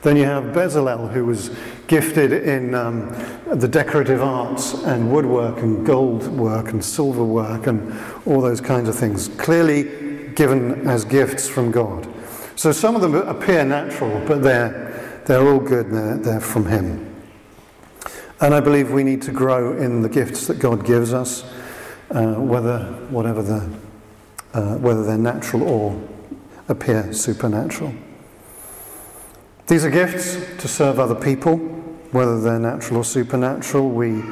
Then 0.02 0.16
you 0.16 0.24
have 0.26 0.44
Bezalel, 0.54 1.12
who 1.12 1.24
was 1.24 1.50
gifted 1.88 2.32
in 2.32 2.76
um, 2.76 3.10
the 3.52 3.66
decorative 3.66 4.22
arts 4.22 4.74
and 4.84 5.10
woodwork 5.10 5.58
and 5.58 5.84
gold 5.84 6.28
work 6.28 6.68
and 6.68 6.84
silver 6.84 7.24
work 7.24 7.66
and 7.66 7.92
all 8.24 8.40
those 8.40 8.60
kinds 8.60 8.88
of 8.88 8.94
things, 8.94 9.26
clearly 9.26 10.28
given 10.34 10.86
as 10.86 11.04
gifts 11.04 11.48
from 11.48 11.72
God. 11.72 12.06
So 12.54 12.70
some 12.70 12.94
of 12.94 13.02
them 13.02 13.16
appear 13.16 13.64
natural, 13.64 14.24
but 14.24 14.42
they're 14.42 14.87
they're 15.28 15.46
all 15.46 15.60
good, 15.60 15.90
they're, 15.90 16.16
they're 16.16 16.40
from 16.40 16.64
Him. 16.64 17.14
And 18.40 18.54
I 18.54 18.60
believe 18.60 18.90
we 18.90 19.04
need 19.04 19.20
to 19.22 19.30
grow 19.30 19.76
in 19.76 20.00
the 20.00 20.08
gifts 20.08 20.46
that 20.46 20.58
God 20.58 20.86
gives 20.86 21.12
us, 21.12 21.44
uh, 22.10 22.34
whether, 22.36 22.84
whatever 23.10 23.42
the, 23.42 23.70
uh, 24.54 24.76
whether 24.78 25.04
they're 25.04 25.18
natural 25.18 25.68
or 25.68 26.08
appear 26.68 27.12
supernatural. 27.12 27.94
These 29.66 29.84
are 29.84 29.90
gifts 29.90 30.38
to 30.62 30.66
serve 30.66 30.98
other 30.98 31.14
people, 31.14 31.58
whether 32.10 32.40
they're 32.40 32.58
natural 32.58 33.00
or 33.00 33.04
supernatural. 33.04 33.90
We 33.90 34.22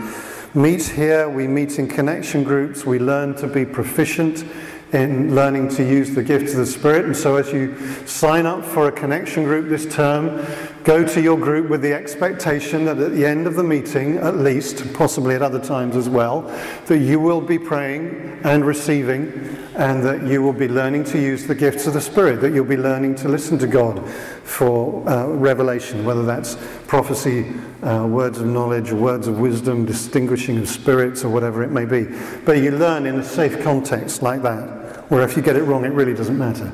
meet 0.55 0.83
here, 0.83 1.29
we 1.29 1.47
meet 1.47 1.79
in 1.79 1.89
connection 1.89 2.43
groups, 2.43 2.87
we 2.87 2.99
learn 2.99 3.35
to 3.37 3.47
be 3.47 3.67
proficient 3.67 4.47
in 4.93 5.35
learning 5.35 5.69
to 5.69 5.83
use 5.83 6.15
the 6.15 6.23
gifts 6.23 6.53
of 6.53 6.59
the 6.59 6.67
Spirit. 6.67 7.05
And 7.05 7.17
so, 7.17 7.37
as 7.37 7.53
you 7.53 7.77
sign 8.07 8.47
up 8.47 8.65
for 8.65 8.89
a 8.89 8.93
connection 8.93 9.45
group 9.45 9.69
this 9.69 9.93
term, 9.93 10.47
go 10.85 11.05
to 11.05 11.21
your 11.21 11.37
group 11.37 11.69
with 11.69 11.83
the 11.83 11.93
expectation 11.93 12.85
that 12.85 12.99
at 12.99 13.13
the 13.13 13.27
end 13.27 13.47
of 13.47 13.57
the 13.57 13.65
meeting, 13.65 14.19
at 14.19 14.37
least, 14.37 14.95
possibly 14.95 15.35
at 15.35 15.43
other 15.43 15.61
times 15.61 15.97
as 15.97 16.09
well, 16.09 16.43
that 16.87 16.99
you 16.99 17.19
will 17.19 17.41
be 17.41 17.59
praying 17.59 18.41
and 18.45 18.65
receiving, 18.65 19.33
and 19.75 20.05
that 20.05 20.25
you 20.25 20.43
will 20.43 20.53
be 20.53 20.69
learning 20.69 21.05
to 21.05 21.21
use 21.21 21.47
the 21.47 21.55
gifts 21.55 21.87
of 21.87 21.95
the 21.95 22.01
Spirit, 22.01 22.41
that 22.41 22.53
you'll 22.53 22.65
be 22.65 22.77
learning 22.77 23.17
to 23.17 23.29
listen 23.29 23.59
to 23.59 23.67
God 23.67 24.03
for 24.47 25.07
uh, 25.09 25.27
revelation, 25.27 26.05
whether 26.05 26.25
that's 26.25 26.57
prophecy, 26.87 27.53
uh, 27.83 28.07
words 28.07 28.39
of 28.39 28.47
knowledge, 28.47 28.93
words 28.93 29.27
of 29.27 29.41
wisdom, 29.41 29.85
distinguishing 29.85 30.57
of 30.57 30.69
spirits, 30.69 31.25
or 31.25 31.29
whatever 31.31 31.65
it 31.65 31.73
may 31.73 31.85
be. 31.85 32.05
But 32.45 32.59
you 32.59 32.71
learn 32.71 33.07
in 33.07 33.17
a 33.17 33.25
safe 33.25 33.61
context 33.63 34.23
like 34.23 34.43
that, 34.43 35.11
where 35.11 35.23
if 35.23 35.37
you 35.37 35.43
get 35.43 35.57
it 35.57 35.65
wrong, 35.65 35.85
it 35.85 35.93
really 35.93 36.15
doesn't 36.15 36.39
matter. 36.39 36.73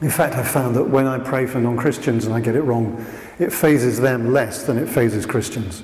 In 0.00 0.10
fact, 0.10 0.36
I've 0.36 0.48
found 0.48 0.76
that 0.76 0.84
when 0.84 1.08
I 1.08 1.18
pray 1.18 1.46
for 1.46 1.58
non 1.58 1.76
Christians 1.76 2.24
and 2.24 2.34
I 2.34 2.40
get 2.40 2.54
it 2.54 2.62
wrong, 2.62 3.04
it 3.40 3.52
fazes 3.52 4.00
them 4.00 4.32
less 4.32 4.62
than 4.62 4.78
it 4.78 4.88
fazes 4.88 5.26
Christians, 5.26 5.82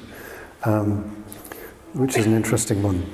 um, 0.63 1.25
which 1.95 2.17
is 2.17 2.27
an 2.27 2.33
interesting 2.33 2.81
one. 2.83 3.05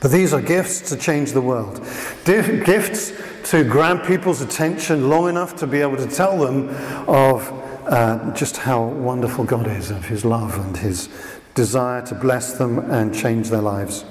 But 0.00 0.10
these 0.10 0.34
are 0.34 0.40
gifts 0.42 0.80
to 0.90 0.96
change 0.96 1.32
the 1.32 1.40
world. 1.40 1.80
Gifts 2.24 3.12
to 3.50 3.64
grab 3.64 4.06
people's 4.06 4.40
attention 4.40 5.08
long 5.08 5.28
enough 5.28 5.56
to 5.56 5.66
be 5.66 5.80
able 5.80 5.96
to 5.96 6.06
tell 6.06 6.38
them 6.38 6.68
of 7.08 7.50
uh, 7.86 8.32
just 8.34 8.56
how 8.56 8.84
wonderful 8.84 9.44
God 9.44 9.66
is, 9.66 9.90
of 9.90 10.04
His 10.04 10.24
love 10.24 10.58
and 10.58 10.76
His 10.76 11.08
desire 11.54 12.04
to 12.06 12.14
bless 12.14 12.52
them 12.54 12.78
and 12.90 13.14
change 13.14 13.50
their 13.50 13.62
lives. 13.62 14.04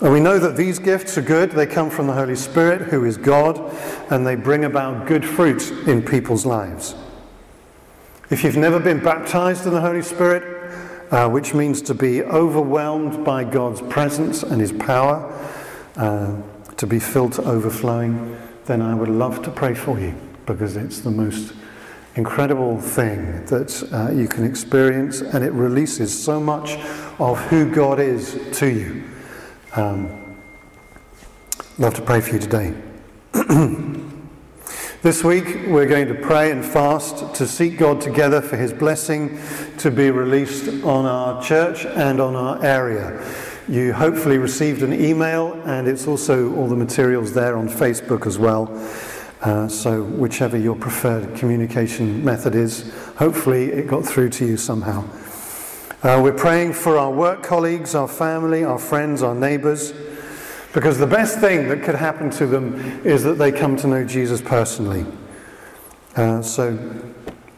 And 0.00 0.12
we 0.12 0.20
know 0.20 0.38
that 0.38 0.56
these 0.56 0.80
gifts 0.80 1.16
are 1.16 1.22
good. 1.22 1.52
They 1.52 1.66
come 1.66 1.88
from 1.88 2.08
the 2.08 2.12
Holy 2.12 2.34
Spirit, 2.34 2.82
who 2.82 3.04
is 3.04 3.16
God, 3.16 3.58
and 4.10 4.26
they 4.26 4.34
bring 4.34 4.64
about 4.64 5.06
good 5.06 5.24
fruit 5.24 5.70
in 5.86 6.02
people's 6.02 6.44
lives. 6.44 6.96
If 8.28 8.42
you've 8.42 8.56
never 8.56 8.80
been 8.80 8.98
baptized 8.98 9.66
in 9.66 9.72
the 9.72 9.80
Holy 9.80 10.02
Spirit, 10.02 10.51
uh, 11.12 11.28
which 11.28 11.52
means 11.52 11.82
to 11.82 11.94
be 11.94 12.22
overwhelmed 12.22 13.24
by 13.24 13.44
God's 13.44 13.82
presence 13.82 14.42
and 14.42 14.60
His 14.60 14.72
power, 14.72 15.30
uh, 15.96 16.40
to 16.76 16.86
be 16.86 16.98
filled 16.98 17.34
to 17.34 17.44
overflowing, 17.44 18.36
then 18.64 18.80
I 18.80 18.94
would 18.94 19.10
love 19.10 19.42
to 19.42 19.50
pray 19.50 19.74
for 19.74 20.00
you 20.00 20.14
because 20.46 20.76
it's 20.76 21.00
the 21.00 21.10
most 21.10 21.52
incredible 22.16 22.80
thing 22.80 23.44
that 23.46 23.88
uh, 23.92 24.10
you 24.12 24.26
can 24.26 24.44
experience 24.44 25.20
and 25.20 25.44
it 25.44 25.52
releases 25.52 26.18
so 26.18 26.40
much 26.40 26.76
of 27.18 27.38
who 27.46 27.70
God 27.70 28.00
is 28.00 28.38
to 28.58 28.66
you. 28.66 29.04
Um, 29.76 30.36
love 31.78 31.94
to 31.94 32.02
pray 32.02 32.20
for 32.20 32.34
you 32.34 32.38
today. 32.38 32.74
This 35.02 35.24
week, 35.24 35.66
we're 35.66 35.88
going 35.88 36.06
to 36.06 36.14
pray 36.14 36.52
and 36.52 36.64
fast 36.64 37.34
to 37.34 37.48
seek 37.48 37.76
God 37.76 38.00
together 38.00 38.40
for 38.40 38.56
His 38.56 38.72
blessing 38.72 39.36
to 39.78 39.90
be 39.90 40.12
released 40.12 40.68
on 40.84 41.06
our 41.06 41.42
church 41.42 41.84
and 41.84 42.20
on 42.20 42.36
our 42.36 42.64
area. 42.64 43.20
You 43.68 43.94
hopefully 43.94 44.38
received 44.38 44.84
an 44.84 44.92
email, 44.92 45.54
and 45.64 45.88
it's 45.88 46.06
also 46.06 46.54
all 46.54 46.68
the 46.68 46.76
materials 46.76 47.34
there 47.34 47.56
on 47.56 47.68
Facebook 47.68 48.28
as 48.28 48.38
well. 48.38 48.70
Uh, 49.40 49.66
so, 49.66 50.04
whichever 50.04 50.56
your 50.56 50.76
preferred 50.76 51.34
communication 51.34 52.24
method 52.24 52.54
is, 52.54 52.94
hopefully 53.16 53.72
it 53.72 53.88
got 53.88 54.06
through 54.06 54.28
to 54.28 54.46
you 54.46 54.56
somehow. 54.56 55.02
Uh, 56.04 56.20
we're 56.22 56.32
praying 56.32 56.74
for 56.74 56.96
our 56.96 57.10
work 57.10 57.42
colleagues, 57.42 57.96
our 57.96 58.06
family, 58.06 58.62
our 58.62 58.78
friends, 58.78 59.20
our 59.20 59.34
neighbours. 59.34 59.92
Because 60.72 60.98
the 60.98 61.06
best 61.06 61.38
thing 61.38 61.68
that 61.68 61.82
could 61.82 61.94
happen 61.94 62.30
to 62.30 62.46
them 62.46 62.74
is 63.04 63.22
that 63.24 63.34
they 63.34 63.52
come 63.52 63.76
to 63.76 63.86
know 63.86 64.04
Jesus 64.04 64.40
personally. 64.40 65.04
Uh, 66.16 66.40
so 66.40 66.78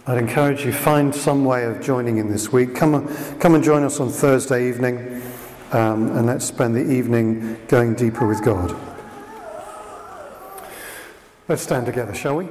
I'd 0.06 0.18
encourage 0.18 0.64
you 0.64 0.72
find 0.72 1.14
some 1.14 1.44
way 1.44 1.64
of 1.64 1.80
joining 1.80 2.18
in 2.18 2.30
this 2.30 2.52
week. 2.52 2.74
Come, 2.74 3.08
come 3.38 3.54
and 3.54 3.62
join 3.62 3.84
us 3.84 4.00
on 4.00 4.10
Thursday 4.10 4.68
evening, 4.68 5.22
um, 5.72 6.16
and 6.16 6.26
let's 6.26 6.44
spend 6.44 6.74
the 6.74 6.84
evening 6.92 7.56
going 7.68 7.94
deeper 7.94 8.26
with 8.26 8.44
God. 8.44 8.76
Let's 11.48 11.62
stand 11.62 11.86
together, 11.86 12.14
shall 12.14 12.36
we? 12.36 12.48